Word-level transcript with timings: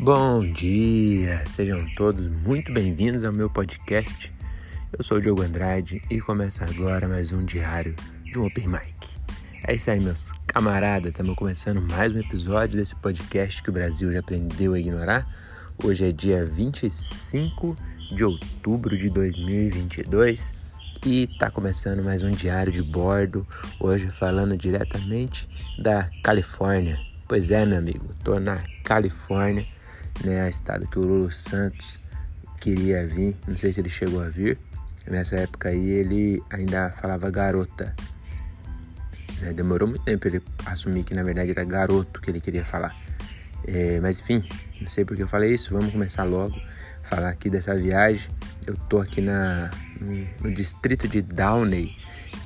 Bom 0.00 0.44
dia, 0.52 1.44
sejam 1.48 1.84
todos 1.96 2.28
muito 2.28 2.72
bem-vindos 2.72 3.24
ao 3.24 3.32
meu 3.32 3.50
podcast. 3.50 4.32
Eu 4.96 5.02
sou 5.02 5.18
o 5.18 5.20
Diogo 5.20 5.42
Andrade 5.42 6.00
e 6.08 6.20
começa 6.20 6.64
agora 6.64 7.08
mais 7.08 7.32
um 7.32 7.44
diário 7.44 7.96
de 8.22 8.38
um 8.38 8.46
Open 8.46 8.68
Mic. 8.68 8.94
É 9.66 9.74
isso 9.74 9.90
aí, 9.90 9.98
meus 9.98 10.30
camaradas, 10.46 11.10
estamos 11.10 11.34
começando 11.34 11.82
mais 11.82 12.14
um 12.14 12.18
episódio 12.18 12.78
desse 12.78 12.94
podcast 12.94 13.60
que 13.60 13.70
o 13.70 13.72
Brasil 13.72 14.12
já 14.12 14.20
aprendeu 14.20 14.72
a 14.72 14.78
ignorar. 14.78 15.26
Hoje 15.82 16.08
é 16.08 16.12
dia 16.12 16.46
25 16.46 17.76
de 18.14 18.22
outubro 18.22 18.96
de 18.96 19.10
2022 19.10 20.52
e 21.04 21.26
tá 21.40 21.50
começando 21.50 22.04
mais 22.04 22.22
um 22.22 22.30
diário 22.30 22.72
de 22.72 22.84
bordo. 22.84 23.44
Hoje 23.80 24.08
falando 24.10 24.56
diretamente 24.56 25.48
da 25.76 26.08
Califórnia. 26.22 27.00
Pois 27.26 27.50
é, 27.50 27.66
meu 27.66 27.78
amigo, 27.78 28.14
tô 28.22 28.38
na 28.38 28.62
Califórnia 28.84 29.66
né, 30.24 30.48
estado 30.48 30.86
que 30.86 30.98
o 30.98 31.02
Lulu 31.02 31.30
Santos 31.30 32.00
queria 32.60 33.06
vir, 33.06 33.36
não 33.46 33.56
sei 33.56 33.72
se 33.72 33.80
ele 33.80 33.90
chegou 33.90 34.22
a 34.22 34.28
vir. 34.28 34.58
Nessa 35.06 35.36
época 35.36 35.70
aí 35.70 35.90
ele 35.90 36.42
ainda 36.50 36.90
falava 36.90 37.30
garota. 37.30 37.94
Né? 39.40 39.52
Demorou 39.52 39.88
muito 39.88 40.04
tempo 40.04 40.28
ele 40.28 40.42
assumir 40.66 41.04
que 41.04 41.14
na 41.14 41.22
verdade 41.22 41.50
era 41.50 41.64
garoto 41.64 42.20
que 42.20 42.30
ele 42.30 42.40
queria 42.40 42.64
falar. 42.64 42.94
É, 43.66 44.00
mas 44.00 44.20
enfim, 44.20 44.46
não 44.80 44.88
sei 44.88 45.04
porque 45.04 45.22
eu 45.22 45.28
falei 45.28 45.54
isso, 45.54 45.72
vamos 45.72 45.92
começar 45.92 46.24
logo 46.24 46.54
falar 47.02 47.30
aqui 47.30 47.48
dessa 47.48 47.74
viagem. 47.74 48.30
Eu 48.66 48.74
tô 48.88 49.00
aqui 49.00 49.20
na, 49.22 49.70
no, 50.00 50.48
no 50.48 50.54
distrito 50.54 51.08
de 51.08 51.22
Downey 51.22 51.96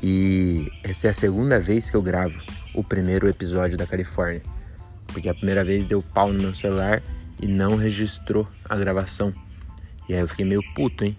e 0.00 0.70
essa 0.84 1.08
é 1.08 1.10
a 1.10 1.14
segunda 1.14 1.58
vez 1.58 1.90
que 1.90 1.96
eu 1.96 2.02
gravo 2.02 2.40
o 2.74 2.84
primeiro 2.84 3.28
episódio 3.28 3.76
da 3.76 3.86
Califórnia. 3.86 4.42
Porque 5.08 5.28
a 5.28 5.34
primeira 5.34 5.64
vez 5.64 5.84
deu 5.84 6.00
pau 6.02 6.32
no 6.32 6.40
meu 6.40 6.54
celular 6.54 7.02
e 7.42 7.46
não 7.46 7.76
registrou 7.76 8.48
a 8.68 8.76
gravação. 8.76 9.34
E 10.08 10.14
aí 10.14 10.20
eu 10.20 10.28
fiquei 10.28 10.44
meio 10.44 10.62
puto, 10.74 11.04
hein? 11.04 11.16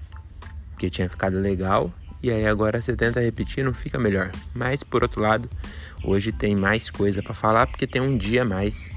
Porque 0.71 0.89
tinha 0.89 1.09
ficado 1.09 1.37
legal 1.37 1.93
e 2.23 2.31
aí 2.31 2.47
agora 2.47 2.81
você 2.81 2.95
tenta 2.95 3.19
repetir 3.19 3.65
não 3.65 3.73
fica 3.73 3.99
melhor. 3.99 4.31
Mas 4.53 4.81
por 4.81 5.03
outro 5.03 5.21
lado, 5.21 5.49
hoje 6.01 6.31
tem 6.31 6.55
mais 6.55 6.89
coisa 6.89 7.21
para 7.21 7.33
falar 7.33 7.67
porque 7.67 7.85
tem 7.85 8.01
um 8.01 8.17
dia 8.17 8.43
a 8.43 8.45
mais, 8.45 8.89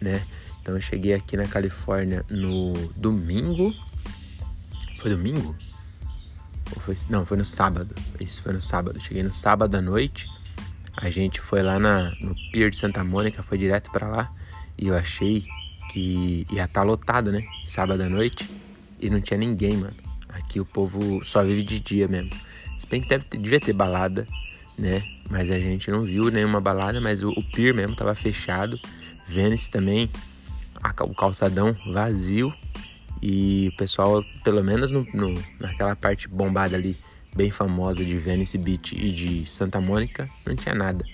né? 0.00 0.20
Então 0.60 0.74
eu 0.74 0.80
cheguei 0.80 1.14
aqui 1.14 1.36
na 1.36 1.46
Califórnia 1.46 2.24
no 2.28 2.72
domingo. 2.96 3.72
Foi 5.00 5.10
domingo? 5.12 5.56
Foi... 6.80 6.96
Não, 7.08 7.24
foi 7.24 7.36
no 7.36 7.44
sábado. 7.44 7.94
Isso 8.18 8.42
foi 8.42 8.52
no 8.52 8.60
sábado. 8.60 9.00
Cheguei 9.00 9.22
no 9.22 9.32
sábado 9.32 9.76
à 9.76 9.80
noite. 9.80 10.28
A 10.96 11.08
gente 11.08 11.40
foi 11.40 11.62
lá 11.62 11.78
na, 11.78 12.10
no 12.20 12.34
Pier 12.50 12.70
de 12.70 12.76
Santa 12.76 13.04
Mônica, 13.04 13.42
foi 13.42 13.58
direto 13.58 13.90
para 13.92 14.08
lá. 14.08 14.32
E 14.76 14.88
eu 14.88 14.96
achei 14.96 15.46
que 15.92 16.46
ia 16.50 16.64
estar 16.64 16.80
tá 16.80 16.82
lotado, 16.82 17.30
né? 17.30 17.44
Sábado 17.66 18.02
à 18.02 18.08
noite. 18.08 18.48
E 18.98 19.10
não 19.10 19.20
tinha 19.20 19.38
ninguém, 19.38 19.76
mano. 19.76 19.94
Aqui 20.28 20.58
o 20.58 20.64
povo 20.64 21.24
só 21.24 21.44
vive 21.44 21.62
de 21.62 21.78
dia 21.78 22.08
mesmo. 22.08 22.30
Se 22.78 22.86
bem 22.86 23.02
que 23.02 23.08
deve 23.08 23.24
devia 23.30 23.60
ter 23.60 23.72
balada, 23.72 24.26
né? 24.78 25.02
Mas 25.28 25.50
a 25.50 25.58
gente 25.58 25.90
não 25.90 26.04
viu 26.04 26.30
nenhuma 26.30 26.60
balada, 26.60 27.00
mas 27.00 27.22
o, 27.22 27.30
o 27.30 27.42
pier 27.42 27.74
mesmo 27.74 27.94
tava 27.94 28.14
fechado. 28.14 28.80
Vênice 29.26 29.70
também, 29.70 30.10
a, 30.82 31.04
o 31.04 31.14
calçadão 31.14 31.76
vazio. 31.92 32.52
E 33.20 33.70
o 33.72 33.76
pessoal, 33.76 34.24
pelo 34.42 34.64
menos 34.64 34.90
no, 34.90 35.06
no, 35.12 35.34
naquela 35.60 35.94
parte 35.94 36.26
bombada 36.26 36.74
ali, 36.74 36.96
bem 37.36 37.50
famosa 37.50 38.04
de 38.04 38.16
Venice 38.16 38.58
Beach 38.58 38.96
e 38.96 39.12
de 39.12 39.46
Santa 39.46 39.80
Mônica, 39.80 40.28
não 40.44 40.56
tinha 40.56 40.74
nada. 40.74 41.04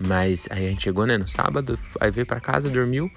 Mas 0.00 0.48
aí 0.50 0.66
a 0.66 0.70
gente 0.70 0.82
chegou, 0.82 1.06
né, 1.06 1.16
no 1.16 1.28
sábado, 1.28 1.78
aí 2.00 2.10
veio 2.10 2.26
para 2.26 2.40
casa, 2.40 2.68
dormiu 2.68 3.10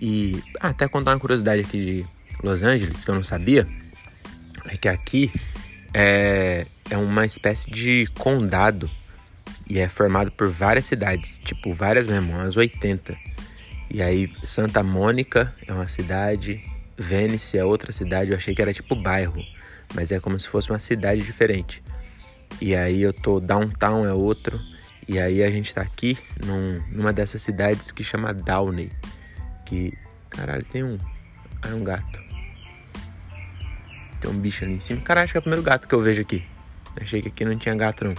e 0.00 0.42
ah, 0.60 0.68
até 0.68 0.86
contar 0.88 1.12
uma 1.12 1.20
curiosidade 1.20 1.62
aqui 1.62 1.78
de 1.78 2.06
Los 2.42 2.62
Angeles 2.62 3.04
que 3.04 3.10
eu 3.10 3.14
não 3.14 3.22
sabia, 3.22 3.66
é 4.66 4.76
que 4.76 4.88
aqui 4.88 5.32
é, 5.94 6.66
é 6.90 6.96
uma 6.96 7.24
espécie 7.24 7.70
de 7.70 8.06
condado 8.18 8.90
e 9.68 9.78
é 9.78 9.88
formado 9.88 10.30
por 10.30 10.48
várias 10.50 10.86
cidades, 10.86 11.38
tipo 11.38 11.72
várias 11.72 12.06
mesmo, 12.06 12.32
umas 12.32 12.56
80. 12.56 13.16
E 13.90 14.02
aí 14.02 14.32
Santa 14.44 14.82
Mônica 14.82 15.54
é 15.66 15.72
uma 15.72 15.88
cidade, 15.88 16.62
Venice 16.96 17.56
é 17.56 17.64
outra 17.64 17.92
cidade, 17.92 18.30
eu 18.30 18.36
achei 18.36 18.54
que 18.54 18.62
era 18.62 18.72
tipo 18.72 18.94
bairro, 18.94 19.42
mas 19.94 20.12
é 20.12 20.20
como 20.20 20.38
se 20.38 20.48
fosse 20.48 20.70
uma 20.70 20.78
cidade 20.78 21.22
diferente. 21.22 21.82
E 22.60 22.74
aí 22.74 23.02
eu 23.02 23.12
tô 23.12 23.40
downtown 23.40 24.04
é 24.04 24.12
outro, 24.12 24.60
e 25.08 25.18
aí 25.18 25.42
a 25.42 25.50
gente 25.50 25.74
tá 25.74 25.82
aqui 25.82 26.18
num, 26.44 26.82
numa 26.90 27.12
dessas 27.12 27.42
cidades 27.42 27.92
que 27.92 28.02
chama 28.02 28.34
Downey 28.34 28.90
que. 29.66 29.92
Caralho, 30.30 30.64
tem 30.72 30.82
um. 30.82 30.96
Ah, 31.60 31.68
é 31.68 31.74
um 31.74 31.84
gato. 31.84 32.22
Tem 34.20 34.30
um 34.30 34.38
bicho 34.38 34.64
ali 34.64 34.74
em 34.74 34.80
cima. 34.80 35.00
Caralho, 35.02 35.24
acho 35.24 35.34
que 35.34 35.38
é 35.38 35.40
o 35.40 35.42
primeiro 35.42 35.62
gato 35.62 35.86
que 35.86 35.94
eu 35.94 36.00
vejo 36.00 36.22
aqui. 36.22 36.42
Achei 36.98 37.20
que 37.20 37.28
aqui 37.28 37.44
não 37.44 37.56
tinha 37.56 37.74
gato 37.74 38.04
não. 38.04 38.14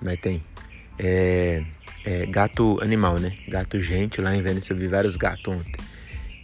Mas 0.00 0.20
tem. 0.20 0.42
É, 0.98 1.64
é 2.04 2.26
gato 2.26 2.78
animal, 2.80 3.18
né? 3.18 3.36
Gato 3.48 3.80
gente. 3.80 4.20
Lá 4.20 4.34
em 4.34 4.42
Vênice 4.42 4.70
eu 4.70 4.76
vi 4.76 4.86
vários 4.86 5.16
gatos 5.16 5.52
ontem. 5.52 5.74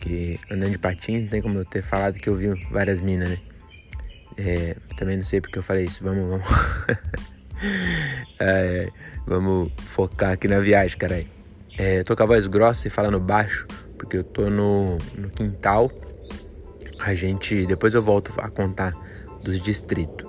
Que 0.01 0.41
andando 0.51 0.73
de 0.73 0.79
patins, 0.79 1.23
não 1.23 1.29
tem 1.29 1.41
como 1.41 1.59
eu 1.59 1.65
ter 1.65 1.83
falado 1.83 2.15
que 2.19 2.29
eu 2.29 2.35
vi 2.35 2.49
várias 2.71 3.01
minas, 3.01 3.29
né? 3.29 3.39
É, 4.37 4.77
também 4.97 5.17
não 5.17 5.25
sei 5.25 5.41
porque 5.41 5.59
eu 5.59 5.63
falei 5.63 5.85
isso. 5.85 6.03
Vamos, 6.03 6.29
vamos. 6.29 6.47
é, 8.41 8.89
vamos 9.27 9.71
focar 9.91 10.33
aqui 10.33 10.49
na 10.49 10.59
viagem, 10.59 10.99
caralho. 10.99 11.27
É, 11.79 12.03
tô 12.03 12.17
com 12.17 12.23
a 12.23 12.27
voz 12.27 12.47
grossa 12.47 12.89
e 12.89 12.91
falando 12.91 13.19
baixo 13.19 13.67
porque 14.03 14.17
eu 14.17 14.25
tô 14.25 14.51
no, 14.51 14.99
no 15.17 15.31
quintal. 15.31 15.91
A 16.99 17.15
gente. 17.15 17.65
Depois 17.67 17.95
eu 17.95 18.03
volto 18.03 18.33
a 18.39 18.51
contar 18.51 18.93
dos 19.43 19.61
distritos. 19.61 20.27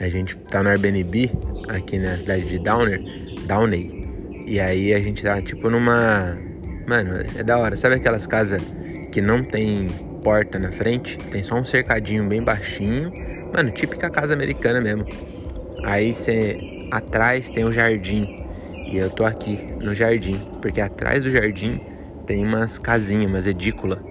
A 0.00 0.08
gente 0.08 0.36
tá 0.36 0.62
no 0.62 0.68
Airbnb, 0.68 1.30
aqui 1.68 1.98
na 1.98 2.18
cidade 2.18 2.44
de 2.44 2.58
Downer, 2.58 3.00
Downey. 3.46 4.44
E 4.46 4.60
aí 4.60 4.94
a 4.94 5.00
gente 5.00 5.22
tá 5.22 5.42
tipo 5.42 5.68
numa. 5.68 6.38
Mano, 6.86 7.18
é 7.36 7.42
da 7.42 7.58
hora. 7.58 7.76
Sabe 7.76 7.96
aquelas 7.96 8.26
casas 8.26 8.62
que 9.10 9.20
não 9.20 9.42
tem 9.42 9.88
porta 10.22 10.58
na 10.58 10.70
frente? 10.70 11.18
Tem 11.18 11.42
só 11.42 11.56
um 11.56 11.64
cercadinho 11.64 12.24
bem 12.28 12.42
baixinho. 12.42 13.12
Mano, 13.52 13.70
típica 13.72 14.08
casa 14.08 14.34
americana 14.34 14.80
mesmo. 14.80 15.04
Aí 15.84 16.14
você. 16.14 16.58
Atrás 16.92 17.50
tem 17.50 17.64
um 17.64 17.72
jardim. 17.72 18.46
E 18.88 18.96
eu 18.96 19.10
tô 19.10 19.24
aqui 19.24 19.56
no 19.80 19.94
jardim. 19.94 20.38
Porque 20.62 20.80
atrás 20.80 21.22
do 21.22 21.30
jardim 21.30 21.80
tem 22.26 22.44
umas 22.44 22.78
casinhas, 22.78 23.30
umas 23.30 23.46
edícula. 23.46 24.02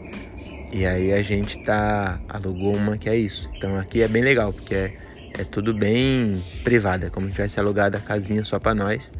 E 0.71 0.85
aí 0.85 1.13
a 1.13 1.21
gente 1.21 1.63
tá 1.63 2.19
alugou 2.27 2.75
uma 2.75 2.97
que 2.97 3.09
é 3.09 3.15
isso. 3.15 3.49
Então 3.55 3.77
aqui 3.77 4.01
é 4.01 4.07
bem 4.07 4.23
legal, 4.23 4.51
porque 4.51 4.75
é, 4.75 4.97
é 5.37 5.43
tudo 5.43 5.73
bem 5.73 6.43
privado, 6.63 7.05
é 7.05 7.09
como 7.09 7.27
se 7.27 7.33
tivesse 7.33 7.59
alugado 7.59 7.97
a 7.97 7.99
casinha 7.99 8.43
só 8.43 8.59
para 8.59 8.73
nós. 8.73 9.11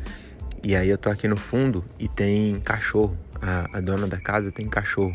E 0.64 0.76
aí 0.76 0.90
eu 0.90 0.98
tô 0.98 1.10
aqui 1.10 1.28
no 1.28 1.38
fundo 1.38 1.86
e 2.00 2.08
tem 2.08 2.60
cachorro. 2.62 3.16
A, 3.42 3.78
a, 3.78 3.82
dona 3.82 4.08
da 4.08 4.18
casa 4.18 4.52
tem 4.52 4.68
cachorro. 4.68 5.14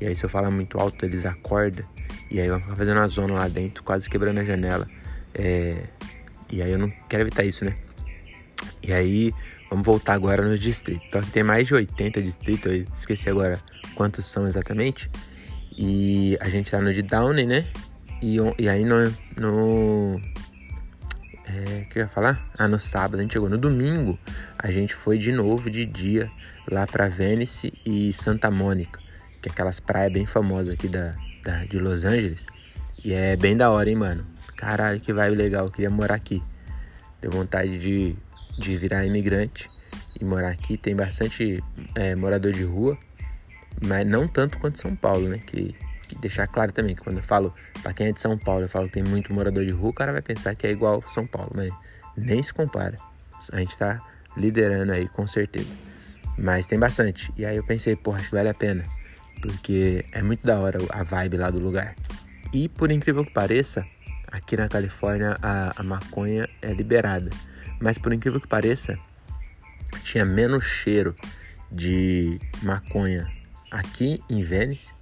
E 0.00 0.06
aí 0.06 0.14
se 0.14 0.24
eu 0.24 0.28
falar 0.28 0.50
muito 0.50 0.78
alto, 0.78 1.04
eles 1.04 1.26
acordam. 1.26 1.84
E 2.30 2.40
aí 2.40 2.48
vão 2.48 2.60
ficar 2.60 2.76
fazendo 2.76 2.98
uma 2.98 3.08
zona 3.08 3.34
lá 3.34 3.48
dentro, 3.48 3.82
quase 3.82 4.08
quebrando 4.08 4.38
a 4.38 4.44
janela. 4.44 4.86
É... 5.34 5.76
E 6.50 6.62
aí 6.62 6.70
eu 6.70 6.78
não 6.78 6.92
quero 7.08 7.24
evitar 7.24 7.44
isso, 7.44 7.64
né? 7.64 7.74
E 8.86 8.92
aí 8.92 9.34
Vamos 9.70 9.84
voltar 9.84 10.14
agora 10.14 10.46
nos 10.46 10.60
distritos. 10.60 11.06
Então, 11.08 11.20
tem 11.22 11.42
mais 11.42 11.66
de 11.66 11.74
80 11.74 12.22
distritos, 12.22 12.72
eu 12.72 12.86
esqueci 12.92 13.28
agora 13.28 13.60
quantos 13.94 14.26
são 14.26 14.46
exatamente. 14.46 15.10
E 15.76 16.38
a 16.40 16.48
gente 16.48 16.70
tá 16.70 16.80
no 16.80 16.92
de 16.92 17.02
Downey, 17.02 17.46
né? 17.46 17.66
E, 18.22 18.36
e 18.58 18.68
aí 18.68 18.84
no. 18.84 19.12
no 19.36 20.20
é, 21.44 21.86
que 21.90 21.98
eu 21.98 22.02
ia 22.02 22.08
falar? 22.08 22.48
Ah, 22.56 22.66
no 22.66 22.78
sábado, 22.78 23.18
a 23.18 23.22
gente 23.22 23.32
chegou. 23.32 23.48
No 23.48 23.58
domingo, 23.58 24.18
a 24.58 24.70
gente 24.70 24.94
foi 24.94 25.18
de 25.18 25.32
novo 25.32 25.70
de 25.70 25.84
dia 25.84 26.30
lá 26.70 26.86
pra 26.86 27.08
Venice 27.08 27.72
e 27.84 28.12
Santa 28.12 28.50
Mônica, 28.50 29.00
que 29.42 29.48
é 29.48 29.52
aquelas 29.52 29.78
praias 29.78 30.12
bem 30.12 30.26
famosas 30.26 30.74
aqui 30.74 30.88
da, 30.88 31.14
da, 31.44 31.64
de 31.64 31.78
Los 31.78 32.04
Angeles. 32.04 32.46
E 33.04 33.12
é 33.12 33.36
bem 33.36 33.56
da 33.56 33.70
hora, 33.70 33.88
hein, 33.88 33.96
mano? 33.96 34.26
Caralho, 34.56 34.98
que 34.98 35.12
vibe 35.12 35.36
legal. 35.36 35.66
Eu 35.66 35.70
queria 35.70 35.90
morar 35.90 36.14
aqui. 36.14 36.42
Deu 37.20 37.30
vontade 37.30 37.78
de 37.78 38.16
de 38.58 38.76
virar 38.76 39.04
imigrante 39.04 39.70
e 40.20 40.24
morar 40.24 40.50
aqui. 40.50 40.76
Tem 40.76 40.94
bastante 40.94 41.62
é, 41.94 42.14
morador 42.14 42.52
de 42.52 42.64
rua, 42.64 42.98
mas 43.84 44.06
não 44.06 44.26
tanto 44.26 44.58
quanto 44.58 44.78
São 44.78 44.94
Paulo, 44.94 45.28
né? 45.28 45.38
Que, 45.46 45.74
que 46.08 46.16
deixar 46.18 46.46
claro 46.46 46.72
também 46.72 46.94
que 46.94 47.02
quando 47.02 47.18
eu 47.18 47.22
falo, 47.22 47.54
para 47.82 47.92
quem 47.92 48.08
é 48.08 48.12
de 48.12 48.20
São 48.20 48.36
Paulo, 48.38 48.64
eu 48.64 48.68
falo 48.68 48.86
que 48.86 48.94
tem 48.94 49.02
muito 49.02 49.32
morador 49.32 49.64
de 49.64 49.72
rua, 49.72 49.90
o 49.90 49.94
cara 49.94 50.12
vai 50.12 50.22
pensar 50.22 50.54
que 50.54 50.66
é 50.66 50.70
igual 50.70 51.02
São 51.02 51.26
Paulo, 51.26 51.50
mas 51.54 51.72
nem 52.16 52.42
se 52.42 52.52
compara. 52.52 52.96
A 53.52 53.58
gente 53.58 53.76
tá 53.76 54.02
liderando 54.36 54.92
aí 54.92 55.08
com 55.08 55.26
certeza. 55.26 55.76
Mas 56.38 56.66
tem 56.66 56.78
bastante. 56.78 57.32
E 57.36 57.44
aí 57.44 57.56
eu 57.56 57.64
pensei, 57.64 57.96
porra, 57.96 58.18
acho 58.18 58.28
que 58.28 58.34
vale 58.34 58.48
a 58.48 58.54
pena. 58.54 58.84
Porque 59.40 60.04
é 60.12 60.22
muito 60.22 60.46
da 60.46 60.58
hora 60.58 60.78
a 60.90 61.02
vibe 61.02 61.36
lá 61.36 61.50
do 61.50 61.58
lugar. 61.58 61.94
E 62.52 62.68
por 62.68 62.90
incrível 62.90 63.24
que 63.24 63.32
pareça, 63.32 63.86
aqui 64.30 64.56
na 64.56 64.68
Califórnia 64.68 65.36
a, 65.42 65.72
a 65.80 65.82
maconha 65.82 66.48
é 66.62 66.72
liberada. 66.72 67.30
Mas 67.80 67.98
por 67.98 68.12
incrível 68.12 68.40
que 68.40 68.46
pareça, 68.46 68.98
tinha 70.02 70.24
menos 70.24 70.64
cheiro 70.64 71.14
de 71.70 72.38
maconha 72.62 73.30
aqui 73.70 74.22
em 74.30 74.42
Venice 74.42 74.94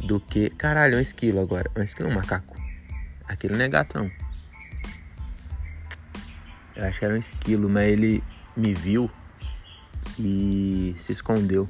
do 0.00 0.20
que. 0.20 0.50
Caralho, 0.50 0.94
é 0.94 0.98
um 0.98 1.00
esquilo 1.00 1.40
agora. 1.40 1.70
É 1.74 1.80
um 1.80 1.82
esquilo 1.82 2.08
um 2.08 2.14
macaco. 2.14 2.56
Aquilo 3.26 3.56
não 3.56 3.64
é 3.64 3.68
gato, 3.68 3.98
não. 3.98 4.10
Eu 6.76 6.84
acho 6.84 6.98
que 6.98 7.04
era 7.04 7.14
um 7.14 7.18
esquilo, 7.18 7.68
mas 7.68 7.90
ele 7.90 8.22
me 8.56 8.74
viu 8.74 9.10
e 10.18 10.94
se 10.98 11.12
escondeu. 11.12 11.68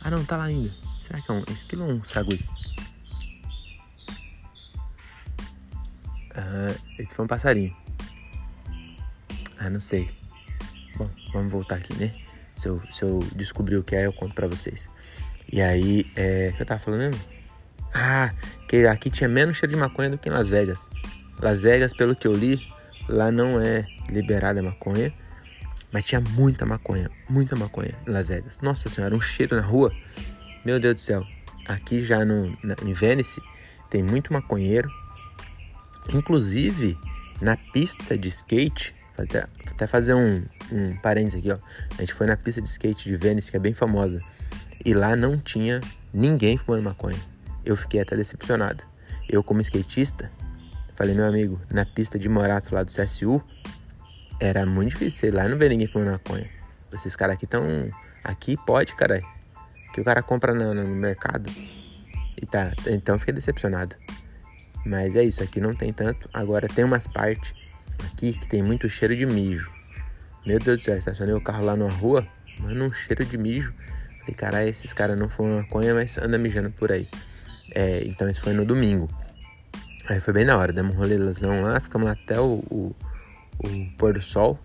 Ah 0.00 0.10
não, 0.10 0.24
tá 0.24 0.36
lá 0.36 0.44
ainda. 0.44 0.74
Será 1.00 1.20
que 1.20 1.30
é 1.30 1.34
um 1.34 1.44
esquilo 1.48 1.84
ou 1.84 1.92
um 1.92 2.04
sagui? 2.04 2.44
Ah, 6.34 6.74
esse 6.98 7.14
foi 7.14 7.24
um 7.24 7.28
passarinho. 7.28 7.83
Ah, 9.64 9.70
não 9.70 9.80
sei. 9.80 10.10
Bom, 10.94 11.06
vamos 11.32 11.50
voltar 11.50 11.76
aqui, 11.76 11.94
né? 11.94 12.14
Se 12.54 12.68
eu, 12.68 12.82
se 12.92 13.02
eu 13.02 13.20
descobrir 13.34 13.76
o 13.76 13.82
que 13.82 13.96
é, 13.96 14.04
eu 14.04 14.12
conto 14.12 14.34
pra 14.34 14.46
vocês. 14.46 14.90
E 15.50 15.62
aí, 15.62 16.06
é. 16.14 16.50
O 16.52 16.56
que 16.56 16.62
eu 16.62 16.66
tava 16.66 16.80
falando 16.80 17.00
mesmo? 17.00 17.24
Ah, 17.94 18.34
que 18.68 18.86
aqui 18.86 19.08
tinha 19.08 19.26
menos 19.26 19.56
cheiro 19.56 19.72
de 19.72 19.80
maconha 19.80 20.10
do 20.10 20.18
que 20.18 20.28
em 20.28 20.32
Las 20.32 20.48
Vegas. 20.48 20.86
Las 21.40 21.62
Vegas, 21.62 21.94
pelo 21.94 22.14
que 22.14 22.28
eu 22.28 22.34
li, 22.34 22.60
lá 23.08 23.32
não 23.32 23.58
é 23.58 23.86
liberada 24.10 24.60
a 24.60 24.62
maconha. 24.62 25.10
Mas 25.90 26.04
tinha 26.04 26.20
muita 26.20 26.66
maconha, 26.66 27.10
muita 27.26 27.56
maconha 27.56 27.94
em 28.06 28.10
Las 28.10 28.28
Vegas. 28.28 28.58
Nossa 28.60 28.90
senhora, 28.90 29.16
um 29.16 29.20
cheiro 29.20 29.56
na 29.56 29.62
rua. 29.62 29.90
Meu 30.62 30.78
Deus 30.78 30.96
do 30.96 31.00
céu. 31.00 31.26
Aqui 31.66 32.04
já 32.04 32.22
no, 32.22 32.50
na, 32.62 32.76
em 32.84 32.92
Venice 32.92 33.40
tem 33.88 34.02
muito 34.02 34.30
maconheiro. 34.30 34.90
Inclusive, 36.12 36.98
na 37.40 37.56
pista 37.56 38.18
de 38.18 38.28
skate, 38.28 38.94
até, 39.16 39.46
até 39.70 39.86
fazer 39.86 40.14
um, 40.14 40.44
um 40.72 40.96
parênteses 40.96 41.38
aqui, 41.38 41.52
ó. 41.52 41.58
A 41.96 42.00
gente 42.00 42.12
foi 42.12 42.26
na 42.26 42.36
pista 42.36 42.60
de 42.60 42.68
skate 42.68 43.08
de 43.08 43.16
Venice, 43.16 43.50
que 43.50 43.56
é 43.56 43.60
bem 43.60 43.74
famosa. 43.74 44.20
E 44.84 44.92
lá 44.92 45.14
não 45.16 45.38
tinha 45.38 45.80
ninguém 46.12 46.58
fumando 46.58 46.82
maconha. 46.82 47.18
Eu 47.64 47.76
fiquei 47.76 48.00
até 48.00 48.16
decepcionado. 48.16 48.82
Eu, 49.28 49.42
como 49.42 49.60
skatista, 49.60 50.30
falei, 50.96 51.14
meu 51.14 51.26
amigo, 51.26 51.60
na 51.70 51.86
pista 51.86 52.18
de 52.18 52.28
Morato 52.28 52.74
lá 52.74 52.82
do 52.82 52.92
CSU, 52.92 53.42
era 54.40 54.66
muito 54.66 54.90
difícil, 54.90 55.32
lá 55.32 55.48
não 55.48 55.56
vê 55.56 55.68
ninguém 55.68 55.86
fumando 55.86 56.10
maconha. 56.10 56.48
Esses 56.92 57.16
caras 57.16 57.34
aqui 57.34 57.44
estão. 57.44 57.90
Aqui 58.22 58.56
pode, 58.56 58.94
cara. 58.94 59.20
Que 59.92 60.00
o 60.00 60.04
cara 60.04 60.22
compra 60.22 60.52
no, 60.52 60.74
no, 60.74 60.86
mercado. 60.86 61.50
E 62.40 62.46
tá. 62.46 62.72
Então 62.86 63.18
fiquei 63.18 63.34
decepcionado. 63.34 63.96
Mas 64.84 65.16
é 65.16 65.24
isso, 65.24 65.42
aqui 65.42 65.60
não 65.60 65.74
tem 65.74 65.92
tanto. 65.92 66.28
Agora 66.32 66.68
tem 66.68 66.84
umas 66.84 67.06
partes 67.06 67.54
aqui 67.98 68.32
que 68.32 68.48
tem 68.48 68.62
muito 68.62 68.88
cheiro 68.88 69.16
de 69.16 69.26
mijo. 69.26 69.70
Meu 70.46 70.58
Deus 70.58 70.78
do 70.78 70.82
céu, 70.82 70.96
estacionei 70.96 71.34
o 71.34 71.40
carro 71.40 71.64
lá 71.64 71.76
numa 71.76 71.90
rua, 71.90 72.26
mano, 72.58 72.86
um 72.86 72.92
cheiro 72.92 73.24
de 73.24 73.38
mijo. 73.38 73.72
Falei, 74.20 74.34
caralho, 74.34 74.68
esses 74.68 74.92
caras 74.92 75.18
não 75.18 75.28
fumam 75.28 75.58
maconha, 75.58 75.94
mas 75.94 76.18
anda 76.18 76.38
mijando 76.38 76.70
por 76.70 76.92
aí. 76.92 77.08
É, 77.74 78.04
então 78.04 78.28
isso 78.28 78.40
foi 78.40 78.52
no 78.52 78.64
domingo. 78.64 79.08
Aí 80.08 80.20
foi 80.20 80.34
bem 80.34 80.44
na 80.44 80.56
hora, 80.56 80.72
demos 80.72 80.94
um 80.94 80.98
rolezão 80.98 81.62
lá, 81.62 81.80
ficamos 81.80 82.10
até 82.10 82.38
o, 82.38 82.62
o 82.70 82.94
o 83.58 83.96
pôr 83.96 84.14
do 84.14 84.22
sol, 84.22 84.58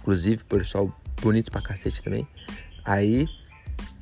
inclusive 0.00 0.44
pôr 0.44 0.60
do 0.60 0.64
sol 0.64 0.94
bonito 1.20 1.50
pra 1.50 1.60
cacete 1.60 2.02
também. 2.02 2.26
Aí, 2.84 3.26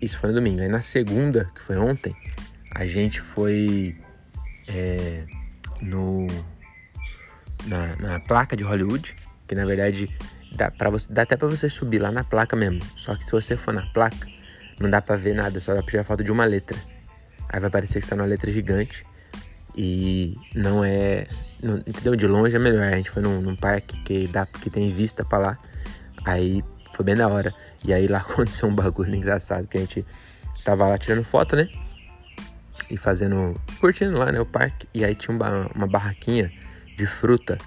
isso 0.01 0.19
foi 0.19 0.31
no 0.31 0.37
domingo. 0.37 0.61
Aí 0.61 0.69
na 0.69 0.81
segunda, 0.81 1.51
que 1.55 1.61
foi 1.61 1.77
ontem, 1.77 2.15
a 2.71 2.87
gente 2.87 3.21
foi 3.21 3.97
é, 4.69 5.25
no 5.81 6.27
na, 7.67 7.97
na, 7.97 8.21
placa 8.21 8.57
de 8.57 8.63
Hollywood, 8.63 9.17
que 9.47 9.55
na 9.55 9.65
verdade 9.65 10.09
dá, 10.55 10.71
pra 10.71 10.91
você, 10.91 11.13
dá 11.13 11.23
até 11.23 11.37
pra 11.37 11.49
você 11.49 11.69
subir 11.69 11.99
lá 11.99 12.11
na 12.11 12.25
placa 12.25 12.57
mesmo. 12.57 12.81
Só 12.97 13.15
que 13.15 13.25
se 13.25 13.33
você 13.33 13.57
for 13.57 13.73
na 13.73 13.87
placa, 13.93 14.27
não 14.79 14.91
dá 14.91 15.01
pra 15.01 15.17
ver 15.17 15.35
nada, 15.35 15.61
só 15.61 15.75
dá 15.75 15.83
pra 15.83 15.91
tirar 15.91 16.05
foto 16.05 16.25
de 16.25 16.33
uma 16.33 16.45
letra. 16.45 16.77
Aí 17.49 17.61
vai 17.61 17.71
parecer 17.71 17.95
que 17.95 18.05
está 18.05 18.17
numa 18.17 18.27
letra 18.27 18.51
gigante. 18.51 19.07
E 19.77 20.37
não 20.55 20.85
é 20.85 21.27
no, 21.63 21.79
entendeu? 21.79 22.15
De 22.15 22.27
longe 22.27 22.55
é 22.55 22.59
melhor. 22.59 22.93
A 22.93 22.97
gente 22.97 23.11
foi 23.11 23.23
num, 23.23 23.41
num, 23.41 23.57
parque 23.57 24.01
que, 24.03 24.29
dá, 24.29 24.47
que 24.47 24.71
tem 24.71 24.93
vista 24.93 25.25
pra 25.25 25.39
lá. 25.39 25.59
Aí 26.25 26.63
foi 26.95 27.05
bem 27.05 27.15
da 27.15 27.29
hora. 27.29 27.55
E 27.85 27.93
aí 27.93 28.07
lá 28.07 28.19
aconteceu 28.29 28.69
um 28.69 28.75
bagulho 28.75 29.15
engraçado 29.15 29.67
que 29.67 29.77
a 29.77 29.81
gente 29.81 30.05
tava 30.65 30.87
lá 30.87 30.99
tirando 30.99 31.25
foto, 31.25 31.57
né? 31.57 31.69
E 32.91 32.97
fazendo. 32.97 33.61
curtindo 33.81 34.19
lá, 34.19 34.31
né? 34.31 34.41
O 34.41 34.47
parque. 34.47 34.89
E 34.95 35.05
aí 35.05 35.15
tinha 35.15 35.35
uma, 35.35 35.69
uma 35.75 35.87
barraquinha 35.87 36.53
de 36.97 37.07
fruta. 37.07 37.59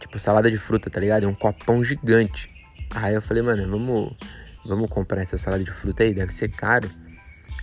Tipo 0.00 0.18
salada 0.18 0.50
de 0.50 0.58
fruta, 0.58 0.90
tá 0.90 1.00
ligado? 1.00 1.24
E 1.24 1.26
um 1.26 1.34
copão 1.34 1.82
gigante. 1.82 2.50
Aí 2.94 3.14
eu 3.14 3.22
falei, 3.22 3.42
mano, 3.42 3.68
vamos, 3.68 4.14
vamos 4.64 4.88
comprar 4.88 5.22
essa 5.22 5.38
salada 5.38 5.64
de 5.64 5.72
fruta 5.72 6.02
aí, 6.02 6.14
deve 6.14 6.32
ser 6.32 6.48
caro. 6.48 6.90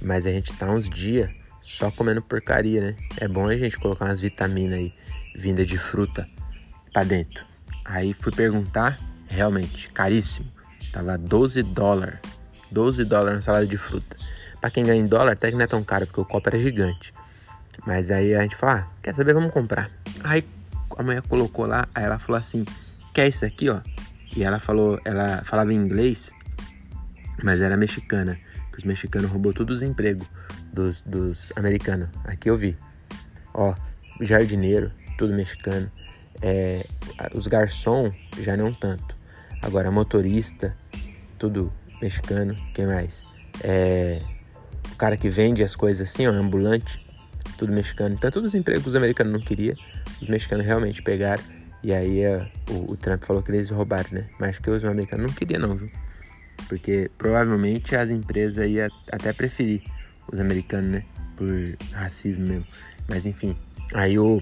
Mas 0.01 0.25
a 0.25 0.31
gente 0.31 0.51
tá 0.53 0.65
uns 0.65 0.89
dias 0.89 1.29
só 1.61 1.91
comendo 1.91 2.21
porcaria, 2.21 2.81
né? 2.81 2.95
É 3.17 3.27
bom 3.27 3.47
a 3.47 3.55
gente 3.55 3.77
colocar 3.77 4.05
umas 4.05 4.19
vitaminas 4.19 4.77
aí, 4.77 4.93
vinda 5.35 5.65
de 5.65 5.77
fruta, 5.77 6.27
pra 6.91 7.03
dentro. 7.03 7.45
Aí 7.85 8.13
fui 8.13 8.31
perguntar, 8.31 8.99
realmente, 9.27 9.89
caríssimo. 9.89 10.51
Tava 10.91 11.17
12 11.17 11.63
dólares. 11.63 12.19
12 12.71 13.05
dólares 13.05 13.37
na 13.37 13.41
salada 13.41 13.67
de 13.67 13.77
fruta. 13.77 14.17
Pra 14.59 14.69
quem 14.69 14.83
ganha 14.83 15.01
em 15.01 15.07
dólar, 15.07 15.33
até 15.33 15.49
que 15.49 15.57
não 15.57 15.63
é 15.63 15.67
tão 15.67 15.83
caro, 15.83 16.05
porque 16.07 16.21
o 16.21 16.25
copo 16.25 16.49
era 16.49 16.59
gigante. 16.59 17.13
Mas 17.85 18.11
aí 18.11 18.35
a 18.35 18.41
gente 18.41 18.55
falou, 18.55 18.75
ah, 18.75 18.87
quer 19.01 19.13
saber, 19.13 19.33
vamos 19.33 19.51
comprar. 19.51 19.89
Aí 20.23 20.43
a 20.97 21.03
mulher 21.03 21.21
colocou 21.21 21.65
lá, 21.65 21.87
aí 21.93 22.03
ela 22.03 22.19
falou 22.19 22.39
assim, 22.39 22.65
quer 23.13 23.27
isso 23.27 23.45
aqui, 23.45 23.69
ó? 23.69 23.81
E 24.35 24.43
ela 24.43 24.59
falou, 24.59 24.99
ela 25.03 25.43
falava 25.43 25.73
inglês, 25.73 26.31
mas 27.43 27.61
era 27.61 27.75
mexicana. 27.75 28.39
Que 28.71 28.77
os 28.77 28.83
mexicanos 28.85 29.29
roubou 29.29 29.53
todos 29.53 29.77
os 29.77 29.83
empregos 29.83 30.25
dos, 30.71 31.01
dos 31.01 31.51
americanos. 31.57 32.09
Aqui 32.23 32.49
eu 32.49 32.55
vi. 32.55 32.77
Ó, 33.53 33.75
jardineiro, 34.21 34.91
tudo 35.17 35.33
mexicano. 35.33 35.91
É, 36.41 36.85
os 37.35 37.47
garçom 37.47 38.11
já 38.39 38.55
não 38.55 38.73
tanto. 38.73 39.15
Agora 39.61 39.91
motorista, 39.91 40.75
tudo 41.37 41.71
mexicano. 42.01 42.55
Quem 42.73 42.87
mais? 42.87 43.25
É, 43.63 44.21
o 44.91 44.95
cara 44.95 45.17
que 45.17 45.29
vende 45.29 45.61
as 45.63 45.75
coisas 45.75 46.09
assim, 46.09 46.25
ó, 46.25 46.31
ambulante, 46.31 47.05
tudo 47.57 47.73
mexicano. 47.73 48.15
Então 48.15 48.31
todos 48.31 48.53
os 48.53 48.55
empregos 48.55 48.87
os 48.87 48.95
americanos 48.95 49.33
não 49.33 49.39
queriam, 49.39 49.75
os 50.21 50.27
mexicanos 50.27 50.65
realmente 50.65 51.01
pegaram. 51.01 51.43
E 51.83 51.93
aí 51.93 52.21
é, 52.21 52.49
o, 52.69 52.91
o, 52.91 52.97
Trump 52.97 53.23
falou 53.23 53.41
que 53.41 53.51
eles 53.51 53.69
roubaram, 53.69 54.09
né? 54.11 54.27
Mas 54.39 54.59
que 54.59 54.69
os 54.69 54.83
americanos 54.83 55.27
não 55.27 55.33
queriam 55.33 55.59
não, 55.59 55.75
viu? 55.75 55.89
Porque 56.67 57.09
provavelmente 57.17 57.95
as 57.95 58.09
empresas 58.09 58.69
iam 58.69 58.87
até 59.11 59.33
preferir 59.33 59.81
os 60.31 60.39
americanos, 60.39 60.91
né? 60.91 61.03
Por 61.35 61.49
racismo 61.93 62.47
mesmo. 62.47 62.67
Mas 63.07 63.25
enfim, 63.25 63.57
aí 63.93 64.19
o, 64.19 64.39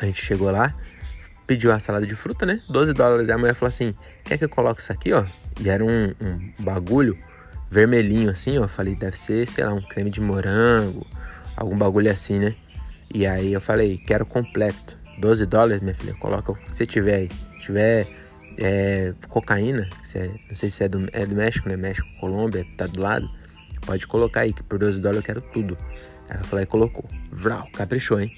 a 0.00 0.04
gente 0.04 0.22
chegou 0.22 0.50
lá, 0.50 0.74
pediu 1.46 1.72
a 1.72 1.80
salada 1.80 2.06
de 2.06 2.14
fruta, 2.14 2.44
né? 2.44 2.60
12 2.68 2.92
dólares. 2.92 3.30
A 3.30 3.38
mulher 3.38 3.54
falou 3.54 3.68
assim: 3.68 3.94
quer 4.22 4.36
que 4.36 4.44
eu 4.44 4.48
coloque 4.48 4.82
isso 4.82 4.92
aqui, 4.92 5.12
ó? 5.12 5.24
E 5.60 5.68
era 5.68 5.84
um, 5.84 6.14
um 6.20 6.52
bagulho 6.58 7.18
vermelhinho 7.70 8.30
assim, 8.30 8.58
ó. 8.58 8.68
Falei, 8.68 8.94
deve 8.94 9.18
ser, 9.18 9.48
sei 9.48 9.64
lá, 9.64 9.72
um 9.72 9.82
creme 9.82 10.10
de 10.10 10.20
morango, 10.20 11.06
algum 11.56 11.76
bagulho 11.76 12.10
assim, 12.10 12.38
né? 12.38 12.54
E 13.12 13.26
aí 13.26 13.52
eu 13.52 13.60
falei, 13.60 13.98
quero 13.98 14.24
completo. 14.26 14.98
12 15.18 15.46
dólares, 15.46 15.80
minha 15.80 15.94
filha, 15.94 16.14
coloca 16.14 16.52
o 16.52 16.56
que 16.56 16.74
você 16.74 16.84
tiver 16.84 17.14
aí. 17.14 17.28
Se 17.58 17.66
tiver 17.66 18.06
é, 18.58 19.12
cocaína, 19.28 19.88
é, 20.14 20.30
não 20.48 20.56
sei 20.56 20.70
se 20.70 20.84
é 20.84 20.88
do, 20.88 21.06
é 21.12 21.24
do 21.24 21.36
México, 21.36 21.68
né? 21.68 21.76
México, 21.76 22.08
Colômbia, 22.20 22.66
tá 22.76 22.86
do 22.86 23.00
lado. 23.00 23.30
Pode 23.86 24.06
colocar 24.06 24.40
aí, 24.40 24.52
que 24.52 24.62
por 24.62 24.78
12 24.78 24.98
dólares 24.98 25.18
eu 25.18 25.22
quero 25.22 25.40
tudo. 25.52 25.76
Ela 26.28 26.42
falou 26.42 26.62
e 26.62 26.66
colocou. 26.66 27.04
Vral, 27.30 27.68
caprichou, 27.72 28.20
hein? 28.20 28.34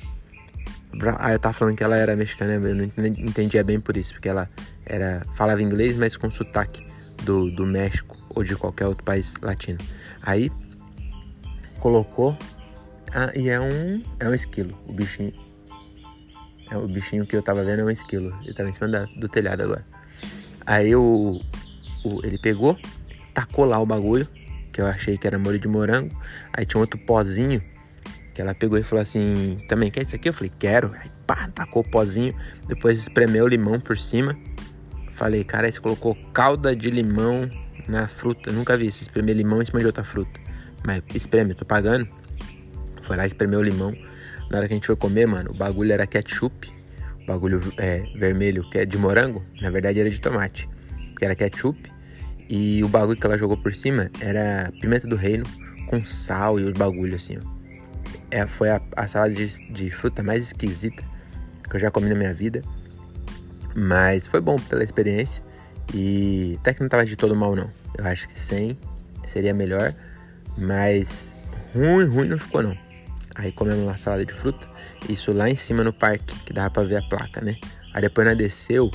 Ah, 1.19 1.33
eu 1.33 1.39
tava 1.39 1.55
falando 1.55 1.77
que 1.77 1.85
ela 1.85 1.97
era 1.97 2.17
mexicana, 2.17 2.55
eu 2.55 2.75
não 2.75 2.85
entendia 3.07 3.63
bem 3.63 3.79
por 3.79 3.97
isso, 3.97 4.15
porque 4.15 4.29
ela 4.29 4.49
era 4.85 5.23
falava 5.35 5.63
inglês, 5.63 5.97
mas 5.97 6.17
com 6.17 6.31
sotaque 6.31 6.87
do, 7.23 7.51
do 7.51 7.67
México 7.67 8.17
ou 8.31 8.43
de 8.43 8.57
qualquer 8.57 8.87
outro 8.87 9.05
país 9.05 9.35
latino. 9.43 9.79
Aí 10.23 10.51
colocou 11.81 12.37
ah, 13.15 13.33
e 13.35 13.49
é 13.49 13.61
um 13.61 14.03
é 14.19 14.29
um 14.29 14.35
esquilo, 14.35 14.79
o 14.87 14.93
bichinho. 14.93 15.33
É 16.71 16.77
o 16.77 16.89
bichinho 16.89 17.25
que 17.25 17.37
eu 17.37 17.43
tava 17.43 17.63
vendo 17.63 17.81
é 17.81 17.85
um 17.85 17.91
esquilo. 17.91 18.37
Ele 18.43 18.53
tava 18.53 18.69
em 18.69 18.73
cima 18.73 18.89
da, 18.89 19.05
do 19.05 19.29
telhado 19.29 19.63
agora. 19.63 19.87
Aí 20.67 20.95
o, 20.97 21.41
o 22.05 22.27
ele 22.27 22.39
pegou, 22.39 22.77
tacou 23.33 23.65
lá 23.65 23.79
o 23.79 23.87
bagulho 23.87 24.29
que 24.77 24.83
eu 24.83 24.87
achei 24.87 25.17
que 25.17 25.27
era 25.27 25.39
molho 25.39 25.59
de 25.59 25.67
morango. 25.67 26.15
Aí 26.53 26.67
tinha 26.67 26.79
outro 26.79 26.99
pozinho 26.99 27.63
que 28.35 28.43
ela 28.43 28.55
pegou 28.55 28.79
e 28.79 28.83
falou 28.83 29.01
assim: 29.01 29.59
Também 29.69 29.91
quer 29.91 30.03
isso 30.03 30.15
aqui? 30.15 30.29
Eu 30.29 30.35
falei: 30.35 30.53
Quero. 30.59 30.93
Aí 31.01 31.11
pá, 31.27 31.49
tacou 31.55 31.83
o 31.83 31.91
pozinho. 31.91 32.35
Depois 32.69 33.01
espremeu 33.01 33.45
o 33.47 33.49
limão 33.49 33.81
por 33.81 33.97
cima. 33.97 34.37
Falei: 35.15 35.45
Cara, 35.45 35.71
você 35.73 35.81
colocou 35.81 36.15
calda 36.35 36.77
de 36.77 36.91
limão 36.91 37.51
na 37.89 38.07
fruta. 38.07 38.53
nunca 38.53 38.77
vi 38.77 38.89
isso, 38.89 39.01
espremer 39.01 39.35
limão 39.35 39.63
em 39.63 39.65
cima 39.65 39.81
de 39.81 39.87
outra 39.87 40.05
fruta. 40.05 40.39
Mas 40.85 41.03
espreme, 41.15 41.55
tô 41.55 41.65
pagando. 41.65 42.07
Foi 43.07 43.17
lá, 43.17 43.25
espremeu 43.25 43.61
o 43.61 43.63
limão. 43.63 43.97
Na 44.51 44.59
hora 44.59 44.69
que 44.69 44.75
a 44.75 44.77
gente 44.77 44.87
foi 44.87 44.97
comer, 44.97 45.27
mano, 45.27 45.53
o 45.53 45.55
bagulho 45.55 45.93
era 45.93 46.07
ketchup. 46.07 46.69
O 47.23 47.27
bagulho 47.27 47.61
é, 47.79 48.03
vermelho, 48.17 48.69
que 48.69 48.79
é 48.79 48.85
de 48.85 48.99
morango, 48.99 49.45
na 49.61 49.71
verdade 49.71 50.01
era 50.01 50.11
de 50.11 50.21
tomate. 50.21 50.69
Que 51.17 51.25
era 51.25 51.35
ketchup. 51.35 51.91
E 52.51 52.83
o 52.83 52.89
bagulho 52.89 53.19
que 53.19 53.27
ela 53.27 53.39
jogou 53.39 53.57
por 53.57 53.73
cima 53.75 54.11
era 54.21 54.73
pimenta 54.81 55.07
do 55.07 55.17
reino 55.17 55.45
com 55.89 56.05
sal 56.05 56.59
e 56.59 56.65
os 56.65 56.73
bagulho 56.73 57.15
assim, 57.15 57.39
ó. 57.39 57.41
é, 58.31 58.47
foi 58.47 58.71
a, 58.71 58.81
a 58.97 59.07
salada 59.07 59.33
de, 59.33 59.47
de 59.73 59.91
fruta 59.91 60.23
mais 60.23 60.47
esquisita 60.47 61.03
que 61.69 61.77
eu 61.77 61.81
já 61.81 61.91
comi 61.91 62.09
na 62.09 62.15
minha 62.15 62.35
vida. 62.35 62.63
Mas 63.75 64.27
foi 64.27 64.41
bom 64.41 64.57
pela 64.57 64.83
experiência. 64.83 65.45
E 65.95 66.57
até 66.61 66.75
que 66.75 66.81
não 66.81 66.89
tava 66.89 67.05
de 67.05 67.15
todo 67.15 67.37
mal, 67.37 67.55
não. 67.55 67.71
Eu 67.97 68.05
acho 68.07 68.27
que 68.27 68.35
100 68.35 68.77
seria 69.27 69.55
melhor. 69.55 69.95
Mas 70.57 71.35
ruim, 71.75 72.07
ruim 72.07 72.29
não 72.29 72.39
ficou, 72.39 72.63
não. 72.63 72.86
Aí 73.37 73.53
comemos 73.53 73.83
uma 73.83 73.99
salada 73.99 74.25
de 74.25 74.33
fruta. 74.33 74.67
Isso 75.09 75.33
lá 75.33 75.49
em 75.51 75.57
cima 75.57 75.85
no 75.85 75.93
parque, 75.93 76.35
que 76.41 76.53
dava 76.53 76.71
pra 76.71 76.83
ver 76.85 76.97
a 76.97 77.03
placa, 77.03 77.41
né? 77.41 77.57
Aí 77.93 78.01
depois 78.01 78.27
nós 78.27 78.37
desceu 78.37 78.91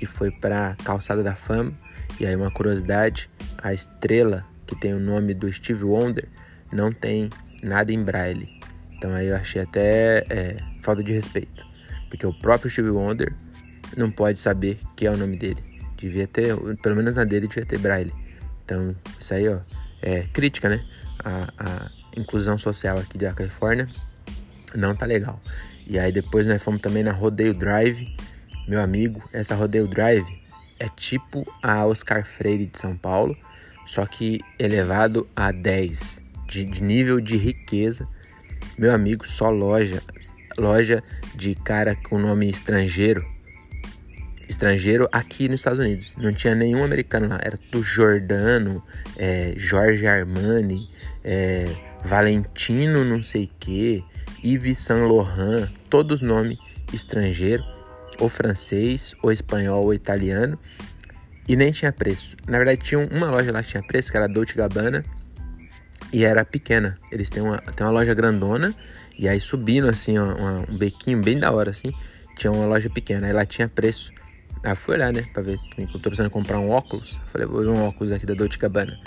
e 0.00 0.06
foi 0.06 0.30
pra 0.30 0.76
Calçada 0.82 1.22
da 1.22 1.34
Fama. 1.34 1.72
E 2.18 2.26
aí 2.26 2.34
uma 2.34 2.50
curiosidade, 2.50 3.28
a 3.58 3.72
estrela 3.74 4.44
que 4.66 4.78
tem 4.78 4.94
o 4.94 5.00
nome 5.00 5.34
do 5.34 5.52
Steve 5.52 5.84
Wonder 5.84 6.26
não 6.72 6.90
tem 6.90 7.28
nada 7.62 7.92
em 7.92 8.02
braille. 8.02 8.48
Então 8.96 9.12
aí 9.12 9.26
eu 9.26 9.36
achei 9.36 9.60
até 9.60 10.24
é, 10.30 10.56
falta 10.80 11.02
de 11.02 11.12
respeito. 11.12 11.66
Porque 12.08 12.26
o 12.26 12.32
próprio 12.32 12.70
Steve 12.70 12.90
Wonder 12.90 13.34
não 13.96 14.10
pode 14.10 14.38
saber 14.38 14.78
que 14.96 15.06
é 15.06 15.10
o 15.10 15.16
nome 15.16 15.36
dele. 15.36 15.62
Devia 15.96 16.26
ter, 16.26 16.56
pelo 16.82 16.96
menos 16.96 17.14
na 17.14 17.24
dele 17.24 17.46
devia 17.46 17.66
ter 17.66 17.78
braille. 17.78 18.12
Então, 18.64 18.94
isso 19.20 19.34
aí, 19.34 19.48
ó, 19.48 19.58
é 20.00 20.22
crítica, 20.32 20.68
né? 20.68 20.84
A, 21.24 21.46
a 21.58 22.01
inclusão 22.16 22.58
social 22.58 22.98
aqui 22.98 23.18
da 23.18 23.32
Califórnia 23.32 23.88
não 24.74 24.94
tá 24.94 25.06
legal. 25.06 25.40
E 25.86 25.98
aí 25.98 26.12
depois 26.12 26.46
nós 26.46 26.62
fomos 26.62 26.80
também 26.80 27.02
na 27.02 27.12
Rodeio 27.12 27.54
Drive. 27.54 28.14
Meu 28.66 28.80
amigo, 28.80 29.22
essa 29.32 29.54
Rodeio 29.54 29.88
Drive 29.88 30.26
é 30.78 30.88
tipo 30.88 31.42
a 31.62 31.84
Oscar 31.86 32.24
Freire 32.24 32.66
de 32.66 32.78
São 32.78 32.96
Paulo, 32.96 33.36
só 33.84 34.06
que 34.06 34.38
elevado 34.58 35.28
a 35.34 35.52
10 35.52 36.22
de, 36.48 36.64
de 36.64 36.82
nível 36.82 37.20
de 37.20 37.36
riqueza. 37.36 38.06
Meu 38.78 38.92
amigo, 38.92 39.28
só 39.28 39.50
loja, 39.50 40.02
loja 40.56 41.02
de 41.34 41.54
cara 41.54 41.94
com 41.94 42.18
nome 42.18 42.48
estrangeiro 42.48 43.32
estrangeiro 44.48 45.08
aqui 45.10 45.48
nos 45.48 45.60
Estados 45.60 45.78
Unidos. 45.78 46.14
Não 46.16 46.32
tinha 46.32 46.54
nenhum 46.54 46.84
americano 46.84 47.28
lá. 47.28 47.38
Era 47.42 47.58
do 47.70 47.82
Jordano, 47.82 48.82
é, 49.16 49.54
Jorge 49.56 50.06
Armani, 50.06 50.88
é, 51.24 51.68
Valentino 52.04 53.04
não 53.04 53.22
sei 53.22 53.50
que, 53.58 54.04
Yves 54.44 54.78
Saint 54.78 55.02
Laurent, 55.02 55.68
todos 55.88 56.20
nome 56.20 56.58
estrangeiro, 56.92 57.64
ou 58.18 58.28
francês, 58.28 59.14
ou 59.22 59.32
espanhol, 59.32 59.84
ou 59.84 59.94
italiano. 59.94 60.58
E 61.48 61.56
nem 61.56 61.72
tinha 61.72 61.92
preço. 61.92 62.36
Na 62.46 62.58
verdade, 62.58 62.82
tinha 62.82 63.00
uma 63.00 63.30
loja 63.30 63.50
lá 63.50 63.62
que 63.62 63.70
tinha 63.70 63.82
preço, 63.82 64.10
que 64.10 64.16
era 64.16 64.28
Dolce 64.28 64.54
Gabbana, 64.54 65.04
e 66.12 66.24
era 66.24 66.44
pequena. 66.44 66.98
Eles 67.10 67.30
têm 67.30 67.42
uma, 67.42 67.58
têm 67.58 67.86
uma 67.86 67.92
loja 67.92 68.14
grandona, 68.14 68.74
e 69.18 69.28
aí 69.28 69.40
subindo 69.40 69.88
assim, 69.88 70.18
uma, 70.18 70.64
um 70.68 70.76
bequinho 70.76 71.20
bem 71.20 71.38
da 71.38 71.50
hora 71.50 71.70
assim, 71.70 71.92
tinha 72.36 72.52
uma 72.52 72.66
loja 72.66 72.88
pequena. 72.90 73.26
Aí 73.26 73.32
lá 73.32 73.44
tinha 73.44 73.68
preço 73.68 74.12
Aí 74.64 74.76
fui 74.76 74.94
olhar, 74.94 75.12
né, 75.12 75.24
pra 75.32 75.42
ver. 75.42 75.58
Eu 75.76 75.88
tô 75.88 75.98
precisando 75.98 76.30
comprar 76.30 76.58
um 76.60 76.70
óculos. 76.70 77.20
Falei, 77.32 77.46
vou 77.46 77.62
ver 77.62 77.68
um 77.68 77.84
óculos 77.84 78.12
aqui 78.12 78.24
da 78.24 78.34
Dolce 78.34 78.56
Gabbana. 78.58 78.98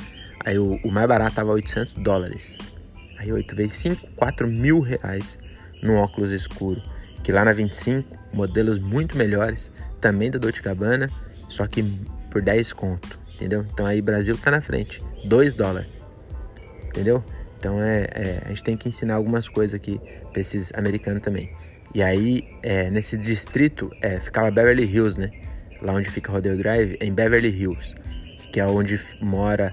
Aí 0.45 0.59
o, 0.59 0.75
o 0.83 0.91
mais 0.91 1.07
barato 1.07 1.35
tava 1.35 1.51
800 1.53 1.93
dólares. 1.95 2.57
Aí 3.17 3.31
8 3.31 3.55
vezes 3.55 3.73
5, 3.75 4.07
4 4.15 4.47
mil 4.47 4.79
reais 4.79 5.39
no 5.81 5.95
óculos 5.95 6.31
escuro. 6.31 6.81
Que 7.23 7.31
lá 7.31 7.43
na 7.43 7.53
25, 7.53 8.17
modelos 8.33 8.79
muito 8.79 9.17
melhores, 9.17 9.71
também 9.99 10.29
da 10.29 10.37
Dolce 10.37 10.61
Gabbana, 10.61 11.09
só 11.49 11.65
que 11.65 11.83
por 12.29 12.41
10 12.41 12.73
conto, 12.73 13.17
entendeu? 13.33 13.65
Então 13.73 13.85
aí 13.85 14.01
Brasil 14.01 14.37
tá 14.37 14.51
na 14.51 14.61
frente, 14.61 15.01
2 15.25 15.55
dólares, 15.55 15.89
entendeu? 16.87 17.23
Então 17.57 17.81
é, 17.81 18.07
é, 18.11 18.41
a 18.45 18.49
gente 18.49 18.63
tem 18.63 18.77
que 18.77 18.87
ensinar 18.87 19.15
algumas 19.15 19.49
coisas 19.49 19.73
aqui 19.73 19.99
pra 20.31 20.41
esses 20.41 20.71
americanos 20.75 21.21
também. 21.21 21.51
E 21.95 22.03
aí, 22.03 22.41
é, 22.61 22.91
nesse 22.91 23.17
distrito, 23.17 23.89
é, 24.01 24.19
ficava 24.19 24.51
Beverly 24.51 24.83
Hills, 24.83 25.19
né? 25.19 25.31
lá 25.81 25.93
onde 25.93 26.09
fica 26.09 26.31
Rodeo 26.31 26.57
Drive, 26.57 26.97
em 26.99 27.13
Beverly 27.13 27.49
Hills, 27.49 27.95
que 28.51 28.59
é 28.59 28.65
onde 28.65 28.99
mora 29.21 29.71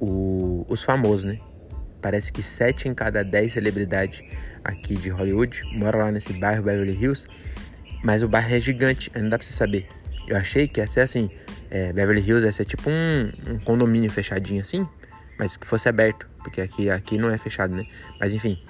o, 0.00 0.64
os 0.68 0.82
famosos, 0.82 1.24
né? 1.24 1.38
Parece 2.00 2.32
que 2.32 2.42
7 2.42 2.88
em 2.88 2.94
cada 2.94 3.22
10 3.22 3.52
celebridades 3.52 4.22
aqui 4.64 4.96
de 4.96 5.10
Hollywood 5.10 5.62
mora 5.72 5.98
lá 5.98 6.12
nesse 6.12 6.32
bairro 6.32 6.62
Beverly 6.62 6.96
Hills, 7.00 7.26
mas 8.04 8.22
o 8.22 8.28
bairro 8.28 8.54
é 8.54 8.60
gigante, 8.60 9.10
não 9.14 9.28
dá 9.28 9.38
pra 9.38 9.46
você 9.46 9.52
saber. 9.52 9.86
Eu 10.26 10.36
achei 10.36 10.68
que 10.68 10.80
ia 10.80 10.86
ser 10.86 11.00
assim, 11.00 11.30
é, 11.70 11.92
Beverly 11.92 12.20
Hills 12.20 12.44
ia 12.44 12.52
ser 12.52 12.64
tipo 12.64 12.88
um, 12.88 13.32
um 13.46 13.58
condomínio 13.58 14.10
fechadinho 14.10 14.60
assim, 14.60 14.86
mas 15.38 15.56
que 15.56 15.66
fosse 15.66 15.88
aberto, 15.88 16.28
porque 16.42 16.60
aqui, 16.60 16.90
aqui 16.90 17.18
não 17.18 17.30
é 17.30 17.38
fechado, 17.38 17.74
né? 17.74 17.86
Mas 18.18 18.32
enfim, 18.32 18.62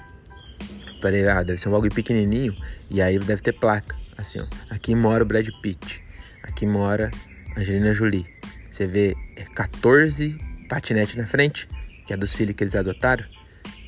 falei, 1.01 1.29
ah, 1.29 1.43
deve 1.43 1.61
ser 1.61 1.69
um 1.69 1.73
bagulho 1.73 1.95
pequenininho, 1.95 2.55
e 2.89 3.03
aí 3.03 3.19
deve 3.19 3.43
ter 3.43 3.53
placa, 3.53 3.97
assim, 4.17 4.41
ó. 4.41 4.47
Aqui 4.75 4.95
mora 4.95 5.23
o 5.23 5.27
Brad 5.27 5.47
Pitt, 5.63 6.03
Aqui 6.43 6.67
mora 6.67 7.11
Angelina 7.57 7.93
Jolie. 7.93 8.27
Você 8.71 8.87
vê 8.87 9.15
14 9.55 10.37
é, 10.39 10.69
patinetes 10.69 11.17
na 11.17 11.27
frente, 11.27 11.69
que 12.11 12.15
é 12.15 12.17
dos 12.17 12.35
filhos 12.35 12.57
que 12.57 12.65
eles 12.65 12.75
adotaram, 12.75 13.25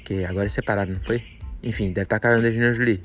que 0.05 0.25
agora 0.25 0.47
é 0.47 0.49
separado, 0.49 0.93
não 0.93 1.01
foi? 1.01 1.25
Enfim, 1.61 1.89
deve 1.89 2.05
estar 2.05 2.21
tá 2.21 2.29
com 2.29 2.35
a 2.35 2.39
Angelina 2.39 2.73
Jolie. 2.73 3.03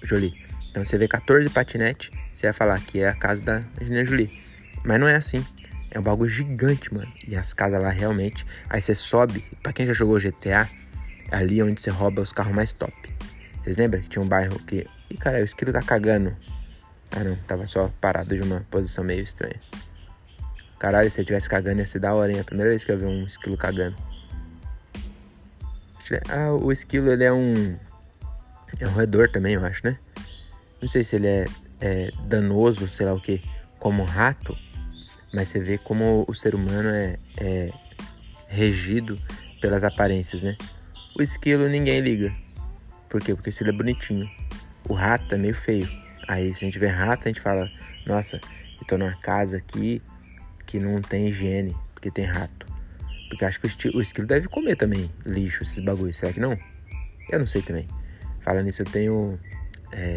Jolie. 0.00 0.32
Então 0.70 0.84
você 0.84 0.96
vê 0.96 1.08
14 1.08 1.50
patinetes, 1.50 2.12
você 2.32 2.46
vai 2.46 2.52
falar 2.52 2.78
que 2.78 3.00
é 3.00 3.08
a 3.08 3.12
casa 3.12 3.42
da 3.42 3.64
Angelina 3.82 4.04
Jolie. 4.04 4.30
Mas 4.84 5.00
não 5.00 5.08
é 5.08 5.16
assim. 5.16 5.44
É 5.90 5.98
um 5.98 6.02
bagulho 6.02 6.30
gigante, 6.30 6.94
mano. 6.94 7.12
E 7.26 7.34
as 7.34 7.52
casas 7.52 7.82
lá 7.82 7.88
realmente. 7.88 8.46
Aí 8.68 8.80
você 8.80 8.94
sobe. 8.94 9.44
Pra 9.60 9.72
quem 9.72 9.84
já 9.86 9.92
jogou 9.92 10.20
GTA, 10.20 10.70
é 11.32 11.36
ali 11.36 11.60
onde 11.64 11.80
você 11.80 11.90
rouba 11.90 12.22
os 12.22 12.32
carros 12.32 12.54
mais 12.54 12.72
top. 12.72 12.94
Vocês 13.64 13.76
lembram 13.76 14.00
que 14.00 14.08
tinha 14.08 14.22
um 14.22 14.28
bairro 14.28 14.56
que. 14.60 14.86
Ih, 15.10 15.16
cara, 15.16 15.40
o 15.40 15.44
esquilo 15.44 15.72
tá 15.72 15.82
cagando 15.82 16.36
ah 17.10 17.24
não, 17.24 17.34
tava 17.48 17.66
só 17.66 17.90
parado 18.00 18.36
de 18.36 18.42
uma 18.42 18.64
posição 18.70 19.02
meio 19.02 19.24
estranha. 19.24 19.60
Caralho, 20.78 21.10
se 21.10 21.20
eu 21.20 21.24
tivesse 21.24 21.48
cagando 21.48 21.80
ia 21.80 21.86
ser 21.86 21.98
da 21.98 22.14
hora, 22.14 22.30
hein? 22.30 22.38
É 22.38 22.42
a 22.42 22.44
primeira 22.44 22.70
vez 22.70 22.84
que 22.84 22.92
eu 22.92 22.98
vi 22.98 23.04
um 23.04 23.26
esquilo 23.26 23.56
cagando. 23.56 23.96
Ah, 26.28 26.52
o 26.52 26.72
esquilo 26.72 27.10
ele 27.10 27.24
é 27.24 27.32
um. 27.32 27.76
É 28.78 28.86
um 28.86 28.90
roedor 28.90 29.30
também, 29.30 29.54
eu 29.54 29.64
acho, 29.64 29.80
né? 29.84 29.98
Não 30.80 30.88
sei 30.88 31.04
se 31.04 31.16
ele 31.16 31.26
é, 31.26 31.46
é 31.80 32.10
danoso, 32.24 32.88
sei 32.88 33.06
lá 33.06 33.12
o 33.12 33.20
que, 33.20 33.42
como 33.78 34.04
rato, 34.04 34.56
mas 35.32 35.48
você 35.48 35.60
vê 35.60 35.76
como 35.76 36.24
o 36.26 36.34
ser 36.34 36.54
humano 36.54 36.88
é, 36.88 37.18
é 37.36 37.70
regido 38.46 39.20
pelas 39.60 39.84
aparências, 39.84 40.42
né? 40.42 40.56
O 41.18 41.22
esquilo 41.22 41.68
ninguém 41.68 42.00
liga. 42.00 42.34
Por 43.08 43.20
quê? 43.20 43.34
Porque 43.34 43.50
o 43.50 43.52
esquilo 43.52 43.70
é 43.70 43.72
bonitinho. 43.72 44.30
O 44.88 44.94
rato 44.94 45.34
é 45.34 45.38
meio 45.38 45.54
feio. 45.54 45.88
Aí 46.26 46.54
se 46.54 46.64
a 46.64 46.66
gente 46.66 46.78
vê 46.78 46.86
rato, 46.86 47.24
a 47.24 47.28
gente 47.28 47.40
fala, 47.40 47.70
nossa, 48.06 48.40
eu 48.80 48.86
tô 48.86 48.96
numa 48.96 49.14
casa 49.16 49.56
aqui 49.56 50.00
que 50.64 50.78
não 50.78 51.02
tem 51.02 51.26
higiene, 51.26 51.76
porque 51.92 52.10
tem 52.10 52.24
rato. 52.24 52.69
Porque 53.30 53.44
acho 53.44 53.60
que 53.60 53.96
o, 53.96 54.02
esquilo 54.02 54.26
deve 54.26 54.48
comer 54.48 54.76
também 54.76 55.08
lixo, 55.24 55.62
esses 55.62 55.78
bagulhos. 55.78 56.16
Será 56.16 56.32
que 56.32 56.40
não? 56.40 56.58
Eu 57.30 57.38
não 57.38 57.46
sei 57.46 57.62
também. 57.62 57.88
Falando 58.40 58.64
nisso, 58.64 58.82
eu 58.82 58.86
tenho. 58.86 59.38
É, 59.92 60.16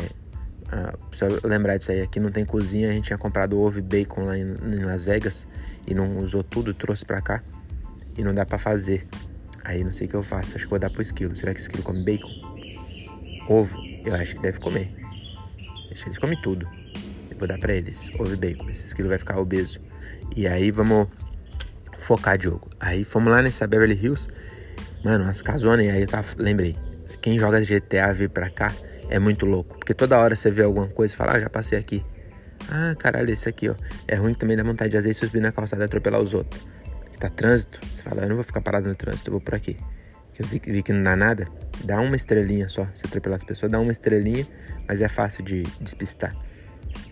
eu 1.21 1.47
lembrar 1.47 1.77
disso 1.77 1.91
aí, 1.91 2.01
aqui 2.01 2.19
não 2.19 2.31
tem 2.31 2.43
cozinha. 2.43 2.89
A 2.89 2.91
gente 2.91 3.05
tinha 3.05 3.17
comprado 3.17 3.59
ovo 3.59 3.77
e 3.77 3.81
bacon 3.83 4.23
lá 4.23 4.35
em, 4.35 4.41
em 4.41 4.83
Las 4.83 5.05
Vegas 5.05 5.47
e 5.85 5.93
não 5.93 6.17
usou 6.19 6.43
tudo, 6.43 6.73
trouxe 6.73 7.05
pra 7.05 7.21
cá. 7.21 7.43
E 8.17 8.23
não 8.23 8.33
dá 8.33 8.45
pra 8.47 8.57
fazer. 8.57 9.07
Aí 9.63 9.83
não 9.83 9.93
sei 9.93 10.07
o 10.07 10.09
que 10.09 10.15
eu 10.15 10.23
faço. 10.23 10.55
Acho 10.55 10.65
que 10.65 10.69
vou 10.71 10.79
dar 10.79 10.89
pro 10.89 11.01
esquilo. 11.01 11.35
Será 11.35 11.53
que 11.53 11.59
o 11.59 11.61
esquilo 11.61 11.83
come 11.83 12.03
bacon? 12.03 12.27
Ovo? 13.47 13.77
Eu 14.03 14.15
acho 14.15 14.35
que 14.35 14.41
deve 14.41 14.59
comer. 14.59 14.91
Eles 15.89 16.17
comem 16.17 16.41
tudo. 16.41 16.67
Eu 17.29 17.37
vou 17.37 17.47
dar 17.47 17.59
pra 17.59 17.75
eles. 17.75 18.09
Ovo 18.17 18.33
e 18.33 18.35
bacon. 18.35 18.67
Esse 18.71 18.85
esquilo 18.85 19.07
vai 19.07 19.19
ficar 19.19 19.39
obeso. 19.39 19.79
E 20.35 20.47
aí 20.47 20.71
vamos 20.71 21.07
focar, 22.03 22.37
Diogo. 22.37 22.69
Aí 22.79 23.03
fomos 23.03 23.31
lá 23.31 23.41
nessa 23.41 23.65
Beverly 23.65 23.95
Hills. 23.95 24.29
Mano, 25.03 25.29
as 25.29 25.41
casonas. 25.41 25.85
E 25.85 25.89
aí 25.89 26.01
eu 26.01 26.07
tava, 26.07 26.27
lembrei. 26.37 26.77
Quem 27.21 27.39
joga 27.39 27.61
GTA 27.61 28.13
vir 28.13 28.29
pra 28.29 28.49
cá 28.49 28.73
é 29.09 29.17
muito 29.17 29.45
louco. 29.45 29.77
Porque 29.77 29.93
toda 29.93 30.17
hora 30.19 30.35
você 30.35 30.51
vê 30.51 30.63
alguma 30.63 30.87
coisa 30.87 31.13
e 31.13 31.17
fala, 31.17 31.33
ah, 31.33 31.39
já 31.39 31.49
passei 31.49 31.77
aqui. 31.77 32.05
Ah, 32.69 32.95
caralho, 32.97 33.31
esse 33.31 33.49
aqui, 33.49 33.69
ó. 33.69 33.75
É 34.07 34.15
ruim 34.15 34.33
também 34.33 34.55
da 34.55 34.63
vontade 34.63 34.91
de 34.91 34.97
às 34.97 35.03
vezes 35.03 35.17
subir 35.17 35.41
na 35.41 35.51
calçada 35.51 35.83
e 35.83 35.85
atropelar 35.85 36.21
os 36.21 36.33
outros. 36.33 36.65
Tá 37.19 37.29
trânsito, 37.29 37.79
você 37.87 38.03
fala, 38.03 38.23
eu 38.23 38.29
não 38.29 38.35
vou 38.35 38.43
ficar 38.43 38.59
parado 38.59 38.89
no 38.89 38.95
trânsito, 38.95 39.29
eu 39.29 39.33
vou 39.33 39.41
por 39.41 39.55
aqui. 39.55 39.77
Que 40.33 40.41
eu 40.41 40.47
vi, 40.47 40.59
vi 40.59 40.83
que 40.83 40.91
não 40.91 41.03
dá 41.03 41.15
nada, 41.15 41.47
dá 41.83 42.01
uma 42.01 42.15
estrelinha 42.15 42.67
só. 42.67 42.85
Se 42.93 43.05
atropelar 43.05 43.37
as 43.37 43.45
pessoas, 43.45 43.71
dá 43.71 43.79
uma 43.79 43.91
estrelinha 43.91 44.45
mas 44.87 45.01
é 45.01 45.07
fácil 45.07 45.43
de 45.43 45.63
despistar. 45.79 46.35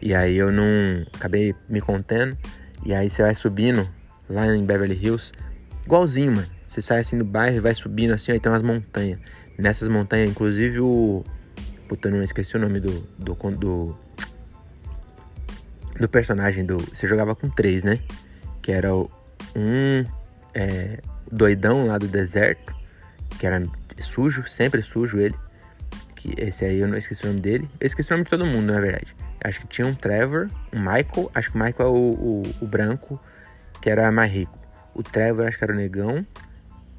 E 0.01 0.13
aí 0.13 0.37
eu 0.37 0.51
não 0.51 0.65
acabei 1.13 1.55
me 1.69 1.81
contendo. 1.81 2.37
E 2.85 2.93
aí 2.93 3.09
você 3.09 3.21
vai 3.21 3.35
subindo 3.35 3.87
lá 4.31 4.47
em 4.47 4.65
Beverly 4.65 4.95
Hills, 4.95 5.31
igualzinho, 5.85 6.33
mano. 6.33 6.47
Você 6.67 6.81
sai 6.81 6.99
assim 6.99 7.17
do 7.17 7.25
bairro 7.25 7.57
e 7.57 7.59
vai 7.59 7.75
subindo 7.75 8.13
assim, 8.13 8.31
aí 8.31 8.39
tem 8.39 8.51
umas 8.51 8.61
montanhas. 8.61 9.19
Nessas 9.57 9.87
montanhas, 9.87 10.29
inclusive 10.29 10.79
o. 10.79 11.23
Puta, 11.87 12.07
eu 12.07 12.13
não 12.13 12.23
esqueci 12.23 12.55
o 12.55 12.59
nome 12.59 12.79
do. 12.79 13.01
do, 13.17 13.35
do, 13.35 13.97
do 15.99 16.09
personagem 16.09 16.65
do. 16.65 16.77
Você 16.77 17.07
jogava 17.07 17.35
com 17.35 17.49
três, 17.49 17.83
né? 17.83 17.99
Que 18.61 18.71
era 18.71 18.95
o, 18.95 19.11
um 19.55 20.05
é, 20.53 21.01
doidão 21.29 21.85
lá 21.85 21.97
do 21.97 22.07
deserto, 22.07 22.73
que 23.37 23.45
era 23.45 23.61
sujo, 23.99 24.47
sempre 24.47 24.81
sujo 24.81 25.19
ele 25.19 25.35
que 26.21 26.35
esse 26.37 26.63
aí 26.63 26.79
eu 26.79 26.87
não 26.87 26.97
esqueci 26.97 27.23
o 27.23 27.27
nome 27.27 27.41
dele. 27.41 27.67
Eu 27.79 27.87
esqueci 27.87 28.11
o 28.11 28.13
nome 28.13 28.25
de 28.25 28.29
todo 28.29 28.45
mundo, 28.45 28.71
na 28.71 28.79
verdade. 28.79 29.15
Acho 29.43 29.61
que 29.61 29.67
tinha 29.67 29.87
um 29.87 29.95
Trevor, 29.95 30.49
um 30.71 30.79
Michael. 30.79 31.31
Acho 31.33 31.51
que 31.51 31.57
o 31.57 31.59
Michael 31.59 31.89
é 31.89 31.91
o, 31.91 31.95
o, 31.95 32.43
o 32.61 32.67
branco, 32.67 33.19
que 33.81 33.89
era 33.89 34.11
mais 34.11 34.31
rico. 34.31 34.57
O 34.93 35.01
Trevor, 35.01 35.47
acho 35.47 35.57
que 35.57 35.63
era 35.63 35.73
o 35.73 35.75
negão. 35.75 36.25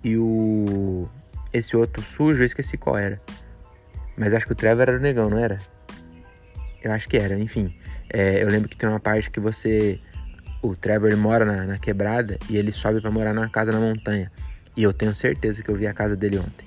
E 0.02 0.16
o. 0.16 1.08
Esse 1.52 1.76
outro 1.76 2.02
sujo, 2.02 2.42
eu 2.42 2.46
esqueci 2.46 2.76
qual 2.76 2.96
era. 2.96 3.20
Mas 4.16 4.34
acho 4.34 4.46
que 4.46 4.52
o 4.52 4.56
Trevor 4.56 4.82
era 4.82 4.96
o 4.96 5.00
negão, 5.00 5.30
não 5.30 5.38
era? 5.38 5.60
Eu 6.82 6.92
acho 6.92 7.08
que 7.08 7.16
era, 7.16 7.38
enfim. 7.38 7.74
É, 8.10 8.42
eu 8.42 8.48
lembro 8.48 8.68
que 8.68 8.76
tem 8.76 8.88
uma 8.88 9.00
parte 9.00 9.30
que 9.30 9.38
você. 9.38 10.00
O 10.60 10.74
Trevor 10.74 11.16
mora 11.16 11.44
na, 11.44 11.64
na 11.64 11.78
quebrada 11.78 12.38
e 12.48 12.56
ele 12.56 12.72
sobe 12.72 13.00
para 13.00 13.10
morar 13.10 13.32
numa 13.32 13.48
casa 13.48 13.72
na 13.72 13.80
montanha. 13.80 14.30
E 14.76 14.82
eu 14.82 14.92
tenho 14.92 15.14
certeza 15.14 15.62
que 15.62 15.68
eu 15.68 15.74
vi 15.74 15.86
a 15.86 15.92
casa 15.92 16.16
dele 16.16 16.38
ontem. 16.38 16.66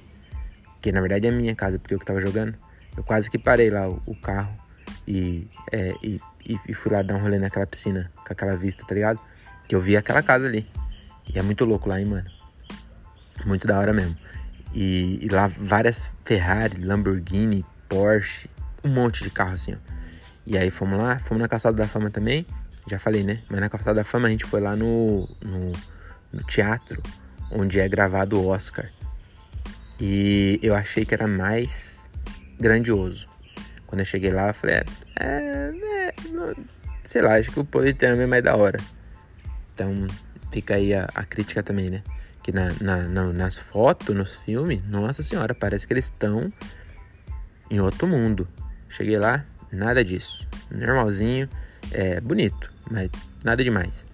Que 0.82 0.92
na 0.92 1.02
verdade 1.02 1.28
é 1.28 1.32
minha 1.32 1.56
casa, 1.56 1.80
porque 1.80 1.94
eu 1.94 2.00
que 2.00 2.06
tava 2.06 2.22
jogando. 2.22 2.56
Eu 2.96 3.04
quase 3.04 3.30
que 3.30 3.38
parei 3.38 3.70
lá 3.70 3.90
o, 3.90 4.02
o 4.06 4.16
carro 4.16 4.56
e, 5.08 5.48
é, 5.72 5.94
e, 6.02 6.20
e, 6.68 6.74
fui 6.74 6.92
lá 6.92 7.02
dar 7.02 7.16
um 7.16 7.20
rolê 7.20 7.38
naquela 7.38 7.68
piscina 7.68 8.12
com 8.16 8.32
aquela 8.32 8.56
vista, 8.56 8.86
tá 8.86 8.96
ligado? 8.96 9.20
Que 9.68 9.76
eu 9.76 9.82
vi 9.82 9.98
aquela 9.98 10.22
casa 10.22 10.48
ali. 10.48 10.68
E 11.34 11.38
é 11.40 11.42
muito 11.42 11.66
louco 11.66 11.90
lá, 11.90 12.00
hein, 12.00 12.06
mano? 12.06 12.30
Muito 13.46 13.68
da 13.68 13.80
hora 13.80 13.94
mesmo. 13.94 14.18
E, 14.74 15.20
e 15.22 15.30
lá 15.30 15.48
várias 15.48 16.12
Ferrari, 16.24 16.84
Lamborghini, 16.84 17.66
Porsche, 17.88 18.50
um 18.84 18.90
monte 18.90 19.24
de 19.24 19.30
carro 19.30 19.54
assim, 19.54 19.74
ó. 19.74 19.78
E 20.46 20.58
aí 20.58 20.70
fomos 20.70 21.00
lá, 21.00 21.18
fomos 21.18 21.42
na 21.42 21.48
Calçada 21.48 21.76
da 21.78 21.88
Fama 21.88 22.10
também. 22.10 22.46
Já 22.88 23.00
falei, 23.00 23.24
né? 23.24 23.42
Mas 23.50 23.60
na 23.60 23.70
Calçada 23.70 23.96
da 23.96 24.04
Fama 24.04 24.28
a 24.28 24.32
gente 24.32 24.46
foi 24.46 24.62
lá 24.62 24.76
no, 24.76 25.28
no, 25.42 25.72
no 26.32 26.44
teatro 26.44 27.02
onde 27.52 27.80
é 27.80 27.88
gravado 27.88 28.40
o 28.40 28.48
Oscar. 28.48 28.92
E 30.00 30.60
eu 30.62 30.76
achei 30.76 31.06
que 31.06 31.14
era 31.14 31.28
mais 31.28 32.08
grandioso. 32.60 33.28
Quando 33.88 34.02
eu 34.02 34.06
cheguei 34.06 34.32
lá, 34.32 34.50
eu 34.50 34.54
falei, 34.54 34.76
é, 34.76 34.84
é, 35.20 35.72
é 36.08 36.14
sei 37.04 37.22
lá, 37.22 37.36
acho 37.36 37.52
que 37.52 37.60
o 37.60 37.66
Politeama 37.66 38.24
é 38.24 38.26
mais 38.28 38.44
da 38.44 38.56
hora. 38.56 38.80
Então 39.76 40.08
fica 40.52 40.76
aí 40.76 40.96
a, 40.96 41.08
a 41.14 41.24
crítica 41.24 41.62
também, 41.62 41.92
né? 41.92 42.02
Que 42.42 42.52
na, 42.52 42.74
na, 42.82 43.04
na, 43.04 43.34
nas 43.34 43.60
fotos, 43.60 44.16
nos 44.16 44.36
filmes, 44.38 44.82
nossa 44.88 45.22
senhora, 45.22 45.54
parece 45.54 45.86
que 45.86 45.94
eles 45.94 46.06
estão 46.06 46.52
em 47.70 47.80
outro 47.80 48.08
mundo. 48.08 48.48
Cheguei 48.90 49.20
lá, 49.20 49.46
Nada 49.76 50.06
disso. 50.06 50.48
Normalzinho, 50.72 51.50
é 51.92 52.22
bonito, 52.22 52.72
mas 52.90 53.10
nada 53.44 53.62
demais. 53.62 54.06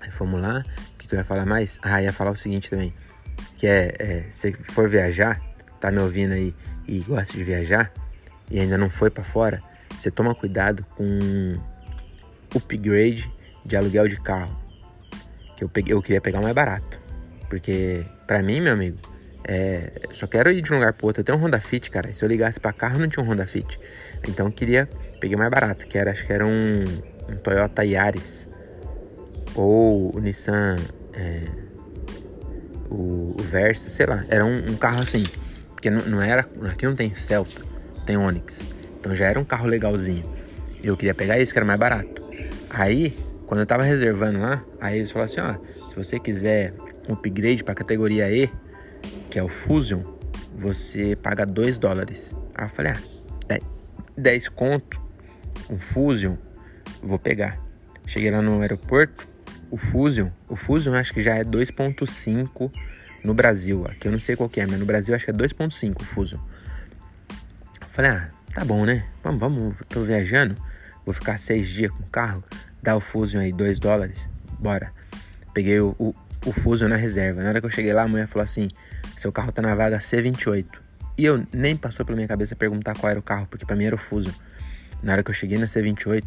Aí 0.00 0.10
fomos 0.10 0.40
lá. 0.40 0.64
O 0.94 0.98
que, 0.98 1.08
que 1.08 1.14
eu 1.16 1.18
ia 1.18 1.24
falar 1.24 1.44
mais? 1.44 1.80
Ah, 1.82 2.00
ia 2.00 2.12
falar 2.12 2.30
o 2.30 2.36
seguinte 2.36 2.70
também. 2.70 2.94
Que 3.56 3.66
é, 3.66 3.94
é 3.98 4.26
se 4.30 4.52
for 4.52 4.88
viajar, 4.88 5.40
tá 5.80 5.90
me 5.90 5.98
ouvindo 5.98 6.32
aí 6.32 6.54
e 6.86 7.00
gosta 7.00 7.36
de 7.36 7.42
viajar 7.42 7.92
e 8.50 8.60
ainda 8.60 8.78
não 8.78 8.88
foi 8.88 9.10
para 9.10 9.24
fora, 9.24 9.62
você 9.90 10.10
toma 10.10 10.34
cuidado 10.34 10.86
com 10.96 11.60
upgrade 12.54 13.30
de 13.64 13.76
aluguel 13.76 14.06
de 14.06 14.18
carro. 14.20 14.56
Que 15.58 15.64
eu, 15.64 15.68
peguei, 15.68 15.92
eu 15.92 16.00
queria 16.00 16.20
pegar 16.20 16.40
mais 16.40 16.54
barato. 16.54 17.00
Porque, 17.50 18.06
pra 18.28 18.40
mim, 18.44 18.60
meu 18.60 18.74
amigo, 18.74 18.96
é, 19.42 19.90
só 20.12 20.28
quero 20.28 20.52
ir 20.52 20.62
de 20.62 20.72
um 20.72 20.76
lugar 20.76 20.92
pro 20.92 21.08
outro. 21.08 21.22
Eu 21.22 21.24
tenho 21.24 21.36
um 21.36 21.40
Honda 21.40 21.60
Fit, 21.60 21.90
cara. 21.90 22.14
Se 22.14 22.24
eu 22.24 22.28
ligasse 22.28 22.60
pra 22.60 22.72
carro, 22.72 23.00
não 23.00 23.08
tinha 23.08 23.24
um 23.24 23.28
Honda 23.28 23.44
Fit. 23.44 23.80
Então 24.28 24.46
eu 24.46 24.52
queria. 24.52 24.88
Peguei 25.18 25.36
mais 25.36 25.50
barato, 25.50 25.88
que 25.88 25.98
era, 25.98 26.12
acho 26.12 26.24
que 26.24 26.32
era 26.32 26.46
um, 26.46 26.84
um 27.28 27.36
Toyota 27.42 27.84
Yaris. 27.84 28.48
Ou 29.56 30.14
o 30.14 30.20
Nissan. 30.20 30.76
É, 31.12 31.42
o, 32.88 33.34
o, 33.36 33.42
Versa, 33.42 33.90
sei 33.90 34.06
lá. 34.06 34.24
Era 34.28 34.44
um, 34.44 34.70
um 34.70 34.76
carro 34.76 35.00
assim. 35.00 35.24
Porque 35.70 35.90
não, 35.90 36.02
não, 36.02 36.22
era. 36.22 36.48
Aqui 36.70 36.86
não 36.86 36.94
tem 36.94 37.12
Celta, 37.14 37.60
tem 38.06 38.16
Onix. 38.16 38.64
Então 39.00 39.12
já 39.12 39.26
era 39.26 39.40
um 39.40 39.44
carro 39.44 39.66
legalzinho. 39.66 40.24
Eu 40.80 40.96
queria 40.96 41.14
pegar 41.14 41.40
esse 41.40 41.52
que 41.52 41.58
era 41.58 41.66
mais 41.66 41.80
barato. 41.80 42.22
Aí, 42.70 43.16
quando 43.48 43.60
eu 43.60 43.66
tava 43.66 43.82
reservando 43.82 44.38
lá, 44.38 44.62
aí 44.78 44.98
eles 44.98 45.10
falaram 45.10 45.32
assim: 45.32 45.40
ó, 45.40 45.88
se 45.88 45.96
você 45.96 46.20
quiser 46.20 46.74
um 47.08 47.14
upgrade 47.14 47.64
pra 47.64 47.74
categoria 47.74 48.30
E 48.30 48.48
que 49.30 49.38
é 49.38 49.42
o 49.42 49.48
Fusion, 49.48 50.02
você 50.54 51.16
paga 51.16 51.46
2 51.46 51.78
dólares. 51.78 52.36
Aí 52.54 52.66
eu 52.66 52.68
falei, 52.68 52.92
ah, 52.92 53.58
10 54.16 54.48
conto, 54.50 55.00
um 55.70 55.78
Fusion, 55.78 56.36
vou 57.02 57.18
pegar. 57.18 57.58
Cheguei 58.06 58.30
lá 58.30 58.42
no 58.42 58.60
aeroporto, 58.60 59.26
o 59.70 59.78
Fusion, 59.78 60.28
o 60.46 60.56
Fusion 60.56 60.94
acho 60.94 61.14
que 61.14 61.22
já 61.22 61.36
é 61.36 61.44
2.5 61.44 62.70
no 63.24 63.32
Brasil. 63.32 63.86
Aqui 63.86 64.08
eu 64.08 64.12
não 64.12 64.20
sei 64.20 64.36
qual 64.36 64.48
que 64.48 64.60
é, 64.60 64.66
mas 64.66 64.78
no 64.78 64.84
Brasil 64.84 65.14
acho 65.14 65.24
que 65.24 65.30
é 65.30 65.34
2.5 65.34 66.02
o 66.02 66.04
Fusion. 66.04 66.40
Eu 67.80 67.88
falei, 67.88 68.10
ah, 68.10 68.28
tá 68.52 68.64
bom, 68.64 68.84
né? 68.84 69.06
Vamos, 69.22 69.40
vamos, 69.40 69.74
tô 69.88 70.02
viajando, 70.02 70.54
vou 71.04 71.14
ficar 71.14 71.38
seis 71.38 71.66
dias 71.68 71.90
com 71.90 72.02
o 72.02 72.08
carro, 72.08 72.44
dá 72.82 72.96
o 72.96 73.00
Fusion 73.00 73.40
aí 73.40 73.52
2 73.52 73.78
dólares, 73.78 74.28
bora. 74.58 74.92
Peguei 75.52 75.80
o, 75.80 75.94
o, 75.98 76.14
o 76.46 76.52
Fusion 76.52 76.88
na 76.88 76.96
reserva. 76.96 77.42
Na 77.42 77.48
hora 77.48 77.60
que 77.60 77.66
eu 77.66 77.70
cheguei 77.70 77.92
lá, 77.92 78.02
a 78.02 78.08
mulher 78.08 78.26
falou 78.26 78.44
assim: 78.44 78.68
seu 79.16 79.32
carro 79.32 79.52
tá 79.52 79.62
na 79.62 79.74
vaga 79.74 79.98
C28. 79.98 80.66
E 81.16 81.24
eu 81.24 81.44
nem 81.52 81.76
passou 81.76 82.06
pela 82.06 82.14
minha 82.14 82.28
cabeça 82.28 82.54
perguntar 82.54 82.94
qual 82.94 83.10
era 83.10 83.18
o 83.18 83.22
carro, 83.22 83.46
porque 83.50 83.66
para 83.66 83.74
mim 83.74 83.84
era 83.84 83.94
o 83.94 83.98
Fusion. 83.98 84.32
Na 85.02 85.12
hora 85.12 85.22
que 85.22 85.30
eu 85.30 85.34
cheguei 85.34 85.58
na 85.58 85.66
C28, 85.66 86.24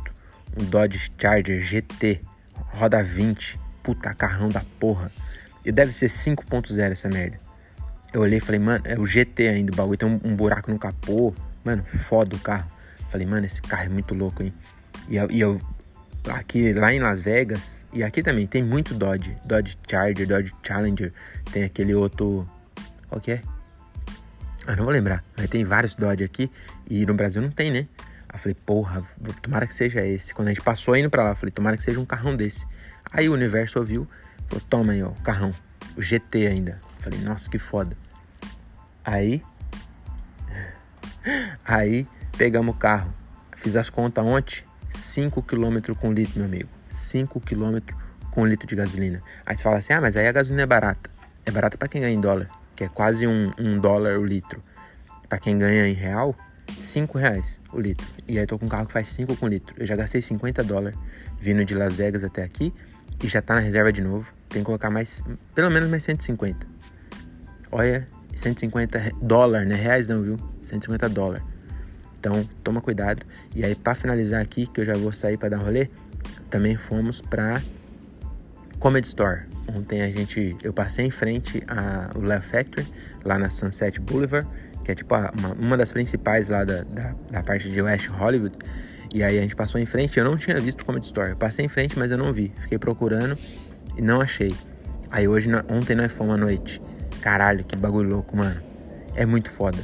um 0.57 0.65
Dodge 0.65 1.09
Charger 1.17 1.61
GT, 1.61 2.21
roda 2.53 3.01
20, 3.01 3.59
puta 3.81 4.13
carrão 4.13 4.49
da 4.49 4.63
porra. 4.79 5.11
E 5.65 5.71
deve 5.71 5.93
ser 5.93 6.07
5.0 6.07 6.91
essa 6.91 7.07
merda. 7.07 7.39
Eu 8.13 8.21
olhei 8.21 8.39
e 8.39 8.41
falei, 8.41 8.59
mano, 8.59 8.83
é 8.85 8.99
o 8.99 9.05
GT 9.05 9.47
ainda, 9.47 9.71
o 9.71 9.75
bagulho 9.75 9.97
tem 9.97 10.09
um, 10.09 10.19
um, 10.23 10.35
buraco 10.35 10.69
no 10.69 10.77
capô. 10.77 11.33
Mano, 11.63 11.83
foda 11.85 12.35
o 12.35 12.39
carro. 12.39 12.69
Falei, 13.09 13.25
mano, 13.25 13.45
esse 13.45 13.61
carro 13.61 13.85
é 13.85 13.89
muito 13.89 14.13
louco, 14.13 14.43
hein? 14.43 14.53
E 15.07 15.15
eu, 15.15 15.27
e 15.31 15.39
eu 15.39 15.61
aqui 16.29 16.73
lá 16.73 16.93
em 16.93 16.99
Las 16.99 17.23
Vegas 17.23 17.85
e 17.93 18.03
aqui 18.03 18.21
também 18.21 18.45
tem 18.47 18.63
muito 18.63 18.93
Dodge, 18.93 19.35
Dodge 19.45 19.77
Charger, 19.89 20.27
Dodge 20.27 20.53
Challenger, 20.63 21.11
tem 21.51 21.63
aquele 21.63 21.93
outro 21.93 22.47
qual 23.07 23.19
que 23.19 23.31
é? 23.31 23.41
Eu 24.67 24.77
não 24.77 24.83
vou 24.83 24.93
lembrar, 24.93 25.23
mas 25.35 25.47
tem 25.49 25.65
vários 25.65 25.95
Dodge 25.95 26.23
aqui 26.23 26.49
e 26.89 27.05
no 27.05 27.13
Brasil 27.13 27.41
não 27.41 27.51
tem, 27.51 27.71
né? 27.71 27.87
Eu 28.31 28.39
falei, 28.39 28.55
porra, 28.65 29.03
tomara 29.41 29.67
que 29.67 29.75
seja 29.75 30.05
esse. 30.05 30.33
Quando 30.33 30.47
a 30.47 30.51
gente 30.51 30.63
passou 30.63 30.95
indo 30.95 31.09
pra 31.09 31.23
lá, 31.23 31.35
falei, 31.35 31.51
tomara 31.51 31.75
que 31.75 31.83
seja 31.83 31.99
um 31.99 32.05
carrão 32.05 32.35
desse. 32.35 32.65
Aí 33.11 33.27
o 33.27 33.33
universo 33.33 33.79
ouviu, 33.79 34.07
falou, 34.47 34.63
toma 34.69 34.93
aí, 34.93 35.03
ó, 35.03 35.09
o 35.09 35.21
carrão. 35.21 35.53
O 35.97 36.01
GT 36.01 36.47
ainda. 36.47 36.79
Falei, 36.99 37.19
nossa, 37.19 37.49
que 37.49 37.57
foda. 37.57 37.97
Aí. 39.03 39.43
Aí 41.65 42.07
pegamos 42.37 42.73
o 42.73 42.77
carro. 42.77 43.13
Fiz 43.57 43.75
as 43.75 43.89
contas 43.89 44.23
ontem. 44.23 44.63
5 44.91 45.41
km 45.41 45.93
com 45.99 46.13
litro, 46.13 46.37
meu 46.37 46.45
amigo. 46.45 46.69
5 46.89 47.39
km 47.41 47.79
com 48.31 48.45
litro 48.45 48.67
de 48.67 48.75
gasolina. 48.75 49.21
Aí 49.45 49.57
você 49.57 49.63
fala 49.63 49.77
assim, 49.77 49.93
ah, 49.93 50.01
mas 50.01 50.15
aí 50.15 50.27
a 50.27 50.31
gasolina 50.31 50.63
é 50.63 50.65
barata. 50.65 51.09
É 51.45 51.51
barata 51.51 51.77
para 51.77 51.87
quem 51.87 52.01
ganha 52.01 52.13
em 52.13 52.21
dólar 52.21 52.49
que 52.81 52.85
é 52.85 52.89
quase 52.89 53.27
um, 53.27 53.51
um 53.59 53.79
dólar 53.79 54.17
o 54.17 54.25
litro. 54.25 54.59
Para 55.29 55.37
quem 55.37 55.55
ganha 55.55 55.87
em 55.87 55.93
real, 55.93 56.35
5 56.79 57.15
reais 57.15 57.59
o 57.71 57.79
litro. 57.79 58.07
E 58.27 58.39
aí 58.39 58.43
eu 58.43 58.47
tô 58.47 58.57
com 58.57 58.65
um 58.65 58.69
carro 58.69 58.87
que 58.87 58.93
faz 58.93 59.07
5 59.09 59.35
com 59.37 59.47
litro. 59.47 59.75
Eu 59.77 59.85
já 59.85 59.95
gastei 59.95 60.19
50 60.19 60.63
dólares 60.63 60.97
vindo 61.39 61.63
de 61.63 61.75
Las 61.75 61.93
Vegas 61.93 62.23
até 62.23 62.43
aqui 62.43 62.73
e 63.23 63.27
já 63.27 63.39
tá 63.39 63.53
na 63.53 63.61
reserva 63.61 63.93
de 63.93 64.01
novo. 64.01 64.33
Tem 64.49 64.63
que 64.63 64.65
colocar 64.65 64.89
mais, 64.89 65.23
pelo 65.53 65.69
menos 65.69 65.91
mais 65.91 66.03
150. 66.03 66.65
Olha, 67.71 68.07
150 68.33 69.11
dólar, 69.21 69.63
né? 69.63 69.75
Reais 69.75 70.07
não, 70.07 70.23
viu? 70.23 70.37
150 70.59 71.07
dólar. 71.09 71.45
Então, 72.21 72.47
toma 72.63 72.79
cuidado. 72.81 73.25
E 73.55 73.65
aí, 73.65 73.73
para 73.73 73.95
finalizar 73.95 74.39
aqui, 74.39 74.67
que 74.67 74.81
eu 74.81 74.85
já 74.85 74.95
vou 74.95 75.11
sair 75.11 75.37
para 75.37 75.49
dar 75.49 75.57
rolê, 75.57 75.89
também 76.51 76.77
fomos 76.77 77.19
pra 77.19 77.59
Comedy 78.77 79.07
Store. 79.07 79.41
Ontem 79.75 80.03
a 80.03 80.11
gente, 80.11 80.55
eu 80.61 80.71
passei 80.71 81.03
em 81.03 81.09
frente 81.09 81.63
ao 81.67 82.21
Love 82.21 82.45
Factory, 82.45 82.87
lá 83.25 83.39
na 83.39 83.49
Sunset 83.49 83.99
Boulevard, 83.99 84.47
que 84.83 84.91
é 84.91 84.95
tipo 84.95 85.15
uma, 85.15 85.53
uma 85.57 85.75
das 85.75 85.91
principais 85.91 86.47
lá 86.47 86.63
da, 86.63 86.83
da, 86.83 87.15
da, 87.31 87.41
parte 87.41 87.71
de 87.71 87.81
West 87.81 88.07
Hollywood. 88.09 88.55
E 89.11 89.23
aí 89.23 89.39
a 89.39 89.41
gente 89.41 89.55
passou 89.55 89.81
em 89.81 89.85
frente, 89.87 90.19
eu 90.19 90.23
não 90.23 90.37
tinha 90.37 90.61
visto 90.61 90.81
o 90.81 90.85
Comedy 90.85 91.07
Store. 91.07 91.31
Eu 91.31 91.37
passei 91.37 91.65
em 91.65 91.69
frente, 91.69 91.97
mas 91.97 92.11
eu 92.11 92.19
não 92.19 92.31
vi. 92.31 92.53
Fiquei 92.59 92.77
procurando 92.77 93.35
e 93.97 94.01
não 94.03 94.21
achei. 94.21 94.55
Aí 95.09 95.27
hoje, 95.27 95.49
ontem 95.67 95.95
nós 95.95 96.11
fomos 96.11 96.35
à 96.35 96.37
noite. 96.37 96.79
Caralho, 97.19 97.65
que 97.65 97.75
bagulho 97.75 98.09
louco, 98.09 98.37
mano. 98.37 98.61
É 99.15 99.25
muito 99.25 99.49
foda. 99.49 99.79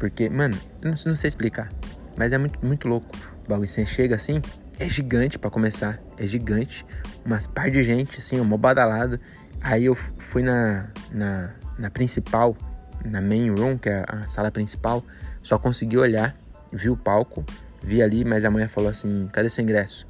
Porque, 0.00 0.28
mano, 0.28 0.56
não, 0.82 0.94
não 1.06 1.16
sei 1.16 1.28
explicar. 1.28 1.70
Mas 2.16 2.32
é 2.32 2.38
muito, 2.38 2.64
muito 2.64 2.88
louco. 2.88 3.16
O 3.44 3.48
bagulho, 3.48 3.68
você 3.68 3.84
chega 3.86 4.14
assim, 4.14 4.42
é 4.78 4.88
gigante 4.88 5.38
para 5.38 5.50
começar. 5.50 6.00
É 6.18 6.26
gigante 6.26 6.84
umas 7.24 7.46
par 7.46 7.70
de 7.70 7.82
gente, 7.82 8.18
assim, 8.18 8.38
mó 8.40 8.56
badalado. 8.56 9.18
Aí 9.62 9.84
eu 9.84 9.94
fui 9.94 10.42
na, 10.42 10.88
na, 11.12 11.50
na 11.78 11.90
principal, 11.90 12.56
na 13.04 13.20
main 13.20 13.50
room, 13.50 13.76
que 13.76 13.88
é 13.88 14.04
a 14.08 14.26
sala 14.26 14.50
principal, 14.50 15.04
só 15.42 15.58
consegui 15.58 15.98
olhar, 15.98 16.34
vi 16.72 16.88
o 16.88 16.96
palco, 16.96 17.44
vi 17.82 18.02
ali, 18.02 18.24
mas 18.24 18.44
a 18.44 18.50
mulher 18.50 18.68
falou 18.68 18.90
assim, 18.90 19.28
cadê 19.32 19.50
seu 19.50 19.62
ingresso? 19.62 20.06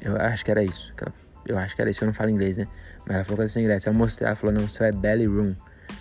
Eu 0.00 0.16
acho 0.16 0.44
que 0.44 0.50
era 0.50 0.62
isso. 0.62 0.92
Eu 1.46 1.58
acho 1.58 1.74
que 1.74 1.82
era 1.82 1.90
isso, 1.90 2.02
eu 2.02 2.06
não 2.06 2.14
falo 2.14 2.30
inglês, 2.30 2.56
né? 2.56 2.66
Mas 3.06 3.16
ela 3.16 3.24
falou, 3.24 3.38
cadê 3.38 3.50
seu 3.50 3.62
ingresso? 3.62 3.88
Eu 3.88 3.94
mostrei, 3.94 4.26
ela 4.26 4.36
falou, 4.36 4.54
não, 4.54 4.68
seu 4.68 4.86
é 4.86 4.92
belly 4.92 5.26
room. 5.26 5.54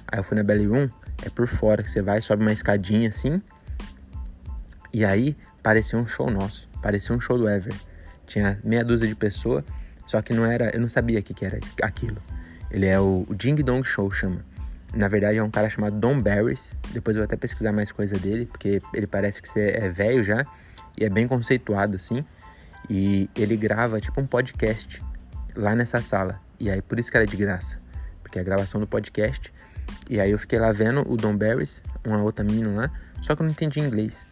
Aí 0.08 0.20
eu 0.20 0.24
fui 0.24 0.36
na 0.36 0.44
belly 0.44 0.66
room, 0.66 0.90
é 1.26 1.30
por 1.30 1.48
fora, 1.48 1.84
que 1.84 1.90
você 1.90 2.02
vai, 2.02 2.22
sobe 2.22 2.42
uma 2.42 2.54
escadinha 2.54 3.10
assim, 3.10 3.42
E 4.94 5.06
aí 5.06 5.36
parecia 5.62 5.98
um 5.98 6.08
show 6.08 6.30
nosso, 6.30 6.70
parecia 6.82 7.16
um 7.16 7.20
show 7.20 7.38
do 7.38 7.50
Ever. 7.50 7.74
Tinha 8.26 8.60
meia 8.64 8.84
dúzia 8.84 9.08
de 9.08 9.16
pessoas, 9.16 9.64
só 10.06 10.22
que 10.22 10.34
não 10.34 10.46
era, 10.46 10.70
eu 10.74 10.82
não 10.82 10.90
sabia 10.90 11.20
o 11.20 11.24
que, 11.24 11.34
que 11.34 11.46
era 11.46 11.60
aquilo. 11.82 12.22
Ele 12.70 12.86
é 12.86 13.00
o, 13.00 13.26
o 13.28 13.36
Ding 13.36 13.56
Dong 13.56 13.86
Show, 13.88 14.12
chama. 14.12 14.46
Na 14.94 15.08
verdade 15.08 15.38
é 15.38 15.44
um 15.44 15.50
cara 15.50 15.70
chamado 15.70 15.98
Don 15.98 16.22
Barris. 16.22 16.76
Depois 16.92 17.16
eu 17.16 17.22
vou 17.22 17.26
até 17.26 17.36
pesquisar 17.36 17.72
mais 17.72 17.92
coisa 17.92 18.18
dele, 18.18 18.46
porque 18.46 18.82
ele 18.94 19.08
parece 19.08 19.42
que 19.42 19.60
é 19.60 19.90
velho 19.90 20.24
já 20.24 20.46
e 20.98 21.06
é 21.06 21.10
bem 21.10 21.28
conceituado 21.28 21.96
assim. 21.96 22.24
E 22.90 23.30
ele 23.36 23.58
grava 23.58 24.00
tipo 24.00 24.20
um 24.22 24.26
podcast 24.26 25.04
lá 25.56 25.76
nessa 25.76 26.02
sala. 26.02 26.40
E 26.60 26.70
aí 26.70 26.82
por 26.82 27.00
isso 27.00 27.12
que 27.12 27.18
era 27.18 27.26
de 27.26 27.36
graça, 27.36 27.78
porque 28.24 28.40
é 28.40 28.42
a 28.42 28.46
gravação 28.46 28.80
do 28.80 28.88
podcast. 28.88 29.54
E 30.10 30.20
aí 30.20 30.32
eu 30.32 30.40
fiquei 30.40 30.60
lá 30.60 30.72
vendo 30.72 31.10
o 31.10 31.18
Don 31.18 31.36
Barris, 31.36 31.84
uma 32.06 32.22
outra 32.22 32.44
menina 32.44 32.70
lá, 32.72 32.92
só 33.22 33.36
que 33.36 33.42
eu 33.42 33.46
não 33.46 33.52
entendi 33.52 33.80
inglês. 33.80 34.28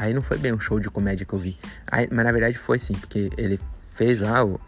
Aí 0.00 0.14
não 0.14 0.22
foi 0.22 0.38
bem 0.38 0.50
um 0.50 0.58
show 0.58 0.80
de 0.80 0.88
comédia 0.88 1.26
que 1.26 1.34
eu 1.34 1.38
vi. 1.38 1.58
Aí, 1.86 2.08
mas 2.10 2.24
na 2.24 2.32
verdade 2.32 2.56
foi 2.56 2.78
sim, 2.78 2.94
porque 2.94 3.28
ele 3.36 3.60
fez 3.90 4.20
lá 4.20 4.42
o, 4.42 4.58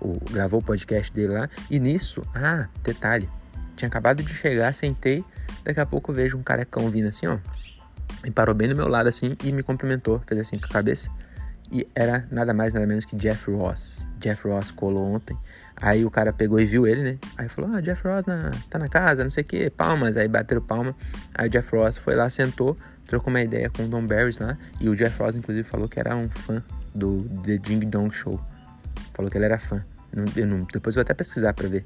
o 0.00 0.18
gravou 0.30 0.60
o 0.60 0.62
podcast 0.62 1.12
dele 1.12 1.34
lá 1.34 1.46
e 1.70 1.78
nisso, 1.78 2.26
ah, 2.34 2.66
detalhe, 2.82 3.28
tinha 3.76 3.86
acabado 3.86 4.22
de 4.22 4.32
chegar, 4.32 4.72
sentei, 4.72 5.22
daqui 5.62 5.78
a 5.78 5.84
pouco 5.84 6.10
eu 6.10 6.14
vejo 6.14 6.38
um 6.38 6.42
carecão 6.42 6.88
vindo 6.88 7.06
assim, 7.08 7.26
ó. 7.26 7.36
E 8.24 8.30
parou 8.30 8.54
bem 8.54 8.66
do 8.66 8.74
meu 8.74 8.88
lado 8.88 9.10
assim 9.10 9.36
e 9.44 9.52
me 9.52 9.62
cumprimentou, 9.62 10.22
fez 10.26 10.40
assim 10.40 10.56
com 10.56 10.64
a 10.64 10.70
cabeça. 10.70 11.10
E 11.70 11.86
era 11.94 12.26
nada 12.30 12.54
mais, 12.54 12.72
nada 12.72 12.86
menos 12.86 13.04
que 13.04 13.14
Jeff 13.14 13.50
Ross. 13.50 14.06
Jeff 14.18 14.48
Ross 14.48 14.70
colou 14.70 15.04
ontem. 15.14 15.36
Aí 15.76 16.04
o 16.04 16.10
cara 16.10 16.32
pegou 16.32 16.58
e 16.60 16.64
viu 16.64 16.86
ele, 16.86 17.02
né? 17.02 17.18
Aí 17.36 17.48
falou: 17.48 17.74
Ah, 17.74 17.80
Jeff 17.80 18.06
Ross 18.06 18.24
na, 18.26 18.50
tá 18.70 18.78
na 18.78 18.88
casa, 18.88 19.24
não 19.24 19.30
sei 19.30 19.42
o 19.42 19.46
que, 19.46 19.70
palmas. 19.70 20.16
Aí 20.16 20.28
bateram 20.28 20.62
palma. 20.62 20.94
Aí 21.34 21.48
o 21.48 21.50
Jeff 21.50 21.74
Ross 21.74 21.96
foi 21.96 22.14
lá, 22.14 22.28
sentou, 22.28 22.76
trocou 23.06 23.30
uma 23.30 23.42
ideia 23.42 23.68
com 23.70 23.84
o 23.84 23.88
Don 23.88 24.06
Barris 24.06 24.38
lá. 24.38 24.56
E 24.80 24.88
o 24.88 24.96
Jeff 24.96 25.18
Ross, 25.18 25.34
inclusive, 25.34 25.66
falou 25.66 25.88
que 25.88 25.98
era 25.98 26.16
um 26.16 26.28
fã 26.28 26.62
do 26.94 27.22
The 27.44 27.58
Ding 27.58 27.80
Dong 27.80 28.14
Show. 28.14 28.40
Falou 29.14 29.30
que 29.30 29.38
ele 29.38 29.44
era 29.44 29.58
fã. 29.58 29.84
Não, 30.14 30.24
eu 30.36 30.46
não, 30.46 30.66
depois 30.72 30.94
eu 30.94 31.00
vou 31.00 31.02
até 31.02 31.14
pesquisar 31.14 31.54
pra 31.54 31.68
ver 31.68 31.84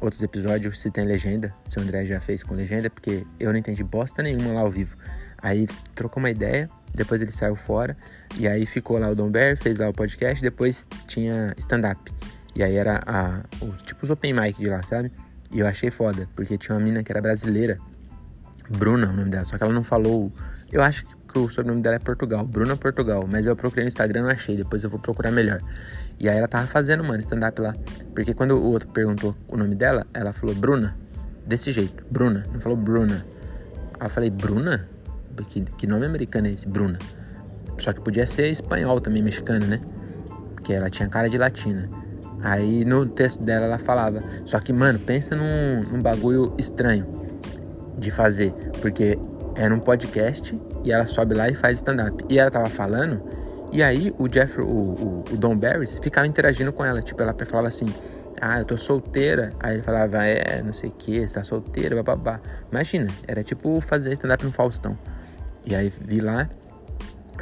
outros 0.00 0.22
episódios 0.22 0.80
se 0.80 0.90
tem 0.90 1.04
legenda, 1.04 1.54
se 1.66 1.78
o 1.78 1.82
André 1.82 2.04
já 2.04 2.20
fez 2.20 2.42
com 2.42 2.54
legenda, 2.54 2.90
porque 2.90 3.24
eu 3.38 3.52
não 3.52 3.58
entendi 3.58 3.84
bosta 3.84 4.22
nenhuma 4.22 4.52
lá 4.52 4.60
ao 4.62 4.70
vivo. 4.70 4.96
Aí 5.40 5.66
trocou 5.94 6.20
uma 6.20 6.30
ideia, 6.30 6.68
depois 6.94 7.22
ele 7.22 7.30
saiu 7.30 7.56
fora, 7.56 7.96
e 8.36 8.46
aí 8.46 8.66
ficou 8.66 8.98
lá 8.98 9.08
o 9.08 9.14
Dom 9.14 9.30
Bear, 9.30 9.56
fez 9.56 9.78
lá 9.78 9.88
o 9.88 9.92
podcast, 9.92 10.42
depois 10.42 10.88
tinha 11.06 11.54
stand-up. 11.56 12.12
E 12.54 12.62
aí 12.62 12.76
era 12.76 13.00
a, 13.06 13.42
o, 13.64 13.72
tipo 13.82 14.04
os 14.04 14.10
open 14.10 14.34
mic 14.34 14.58
de 14.58 14.68
lá, 14.68 14.82
sabe? 14.82 15.10
E 15.50 15.60
eu 15.60 15.66
achei 15.66 15.90
foda, 15.90 16.28
porque 16.34 16.58
tinha 16.58 16.76
uma 16.76 16.84
mina 16.84 17.02
que 17.02 17.10
era 17.10 17.20
brasileira, 17.20 17.78
Bruna 18.70 19.10
o 19.10 19.12
nome 19.12 19.30
dela, 19.30 19.44
só 19.44 19.56
que 19.56 19.62
ela 19.62 19.72
não 19.72 19.84
falou. 19.84 20.32
Eu 20.72 20.82
acho 20.82 21.04
que 21.28 21.38
o 21.38 21.50
sobrenome 21.50 21.82
dela 21.82 21.96
é 21.96 21.98
Portugal, 21.98 22.46
Bruna 22.46 22.76
Portugal, 22.76 23.28
mas 23.30 23.44
eu 23.44 23.54
procurei 23.54 23.84
no 23.84 23.88
Instagram 23.88 24.22
não 24.22 24.30
achei, 24.30 24.56
depois 24.56 24.82
eu 24.82 24.88
vou 24.88 24.98
procurar 24.98 25.30
melhor. 25.30 25.60
E 26.18 26.28
aí 26.28 26.38
ela 26.38 26.48
tava 26.48 26.66
fazendo, 26.66 27.04
mano, 27.04 27.20
stand-up 27.20 27.60
lá. 27.60 27.74
Porque 28.14 28.32
quando 28.32 28.52
o 28.52 28.72
outro 28.72 28.88
perguntou 28.90 29.36
o 29.48 29.56
nome 29.56 29.74
dela, 29.74 30.06
ela 30.14 30.32
falou 30.32 30.54
Bruna. 30.54 30.96
Desse 31.46 31.72
jeito, 31.72 32.04
Bruna. 32.10 32.46
Não 32.52 32.60
falou 32.60 32.78
Bruna. 32.78 33.26
Aí 34.00 34.06
eu 34.06 34.10
falei, 34.10 34.30
Bruna? 34.30 34.88
Que, 35.48 35.60
que 35.60 35.86
nome 35.86 36.06
americano 36.06 36.46
é 36.46 36.50
esse, 36.50 36.68
Bruna? 36.68 36.98
Só 37.78 37.92
que 37.92 38.00
podia 38.00 38.26
ser 38.26 38.48
espanhol 38.48 39.00
também, 39.00 39.22
mexicano, 39.22 39.66
né? 39.66 39.80
Porque 40.54 40.72
ela 40.72 40.88
tinha 40.88 41.08
cara 41.08 41.28
de 41.28 41.36
latina. 41.36 41.90
Aí 42.42 42.84
no 42.84 43.06
texto 43.06 43.42
dela 43.42 43.66
ela 43.66 43.78
falava. 43.78 44.22
Só 44.44 44.58
que, 44.58 44.72
mano, 44.72 44.98
pensa 44.98 45.34
num, 45.34 45.82
num 45.90 46.00
bagulho 46.00 46.54
estranho 46.58 47.06
de 47.98 48.10
fazer. 48.10 48.52
Porque 48.80 49.18
era 49.54 49.74
um 49.74 49.78
podcast 49.78 50.58
e 50.84 50.92
ela 50.92 51.06
sobe 51.06 51.34
lá 51.34 51.48
e 51.48 51.54
faz 51.54 51.78
stand-up. 51.78 52.24
E 52.28 52.38
ela 52.38 52.50
tava 52.50 52.68
falando 52.68 53.22
e 53.72 53.82
aí 53.82 54.14
o 54.18 54.28
Jeff, 54.28 54.60
o, 54.60 54.66
o, 54.66 55.24
o 55.30 55.36
Don 55.36 55.56
Barris, 55.56 55.98
ficava 56.02 56.26
interagindo 56.26 56.70
com 56.72 56.84
ela. 56.84 57.00
Tipo, 57.00 57.22
ela 57.22 57.34
falava 57.46 57.68
assim, 57.68 57.86
ah, 58.38 58.58
eu 58.58 58.66
tô 58.66 58.76
solteira. 58.76 59.50
Aí 59.58 59.76
ele 59.76 59.82
falava, 59.82 60.24
é, 60.26 60.62
não 60.62 60.74
sei 60.74 60.90
o 60.90 60.92
que, 60.92 61.26
você 61.26 61.34
tá 61.34 61.42
solteira, 61.42 61.96
bababá. 61.96 62.38
Imagina, 62.70 63.10
era 63.26 63.42
tipo 63.42 63.80
fazer 63.80 64.12
stand-up 64.12 64.44
no 64.44 64.52
Faustão. 64.52 64.98
E 65.64 65.74
aí 65.74 65.90
vi 66.04 66.20
lá, 66.20 66.50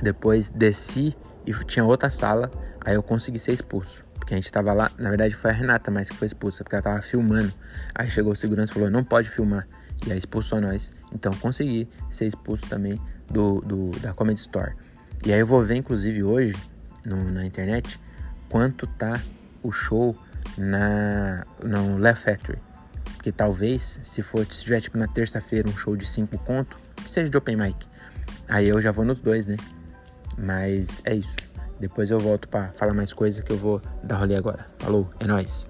depois 0.01 0.51
desci 0.51 1.17
e 1.45 1.53
tinha 1.65 1.85
outra 1.85 2.09
sala, 2.09 2.49
aí 2.85 2.95
eu 2.95 3.03
consegui 3.03 3.41
ser 3.41 3.53
expulso. 3.53 4.05
Porque 4.15 4.35
a 4.35 4.37
gente 4.37 4.53
tava 4.53 4.73
lá, 4.73 4.91
na 4.99 5.09
verdade 5.09 5.35
foi 5.35 5.51
a 5.51 5.55
Renata 5.55 5.91
mais 5.91 6.11
que 6.11 6.17
foi 6.17 6.27
expulsa, 6.27 6.63
porque 6.63 6.77
ela 6.77 6.83
tava 6.83 7.03
filmando. 7.03 7.53
Aí 7.93 8.09
chegou 8.09 8.33
o 8.33 8.37
segurança 8.37 8.73
e 8.73 8.75
falou, 8.75 8.89
não 8.89 9.03
pode 9.03 9.29
filmar. 9.29 9.67
E 10.07 10.13
aí 10.13 10.19
expulsou 10.19 10.61
nós. 10.61 10.93
Então 11.13 11.33
consegui 11.35 11.89
ser 12.09 12.27
expulso 12.27 12.67
também 12.67 13.01
do, 13.31 13.61
do 13.61 13.91
da 14.01 14.13
Comedy 14.13 14.41
Store. 14.41 14.75
E 15.25 15.33
aí 15.33 15.41
eu 15.41 15.47
vou 15.47 15.63
ver, 15.63 15.77
inclusive, 15.77 16.23
hoje 16.23 16.57
no, 17.05 17.31
na 17.31 17.45
internet 17.45 18.01
quanto 18.49 18.87
tá 18.87 19.21
o 19.63 19.71
show 19.71 20.17
na 20.57 21.45
no 21.63 21.99
Left 21.99 22.25
Factory. 22.25 22.59
Porque 23.15 23.31
talvez, 23.31 24.01
se 24.03 24.23
for, 24.23 24.47
se 24.47 24.65
tiver 24.65 24.81
tipo 24.81 24.97
na 24.97 25.07
terça-feira 25.07 25.69
um 25.69 25.77
show 25.77 25.95
de 25.95 26.07
5 26.07 26.39
conto, 26.39 26.77
que 26.97 27.11
seja 27.11 27.29
de 27.29 27.37
open 27.37 27.57
mic, 27.57 27.87
aí 28.49 28.67
eu 28.67 28.81
já 28.81 28.91
vou 28.91 29.05
nos 29.05 29.21
dois, 29.21 29.47
né? 29.47 29.57
Mas 30.39 31.03
é 31.05 31.15
isso. 31.15 31.37
Depois 31.79 32.11
eu 32.11 32.19
volto 32.19 32.49
para 32.49 32.73
falar 32.73 32.95
mais 32.95 33.13
coisa 33.13 33.43
que 33.43 33.53
eu 33.53 33.59
vou 33.59 33.81
dar 34.03 34.17
rolê 34.17 34.37
agora. 34.37 34.67
Falou, 34.79 35.11
é 35.21 35.27
nóis. 35.27 35.70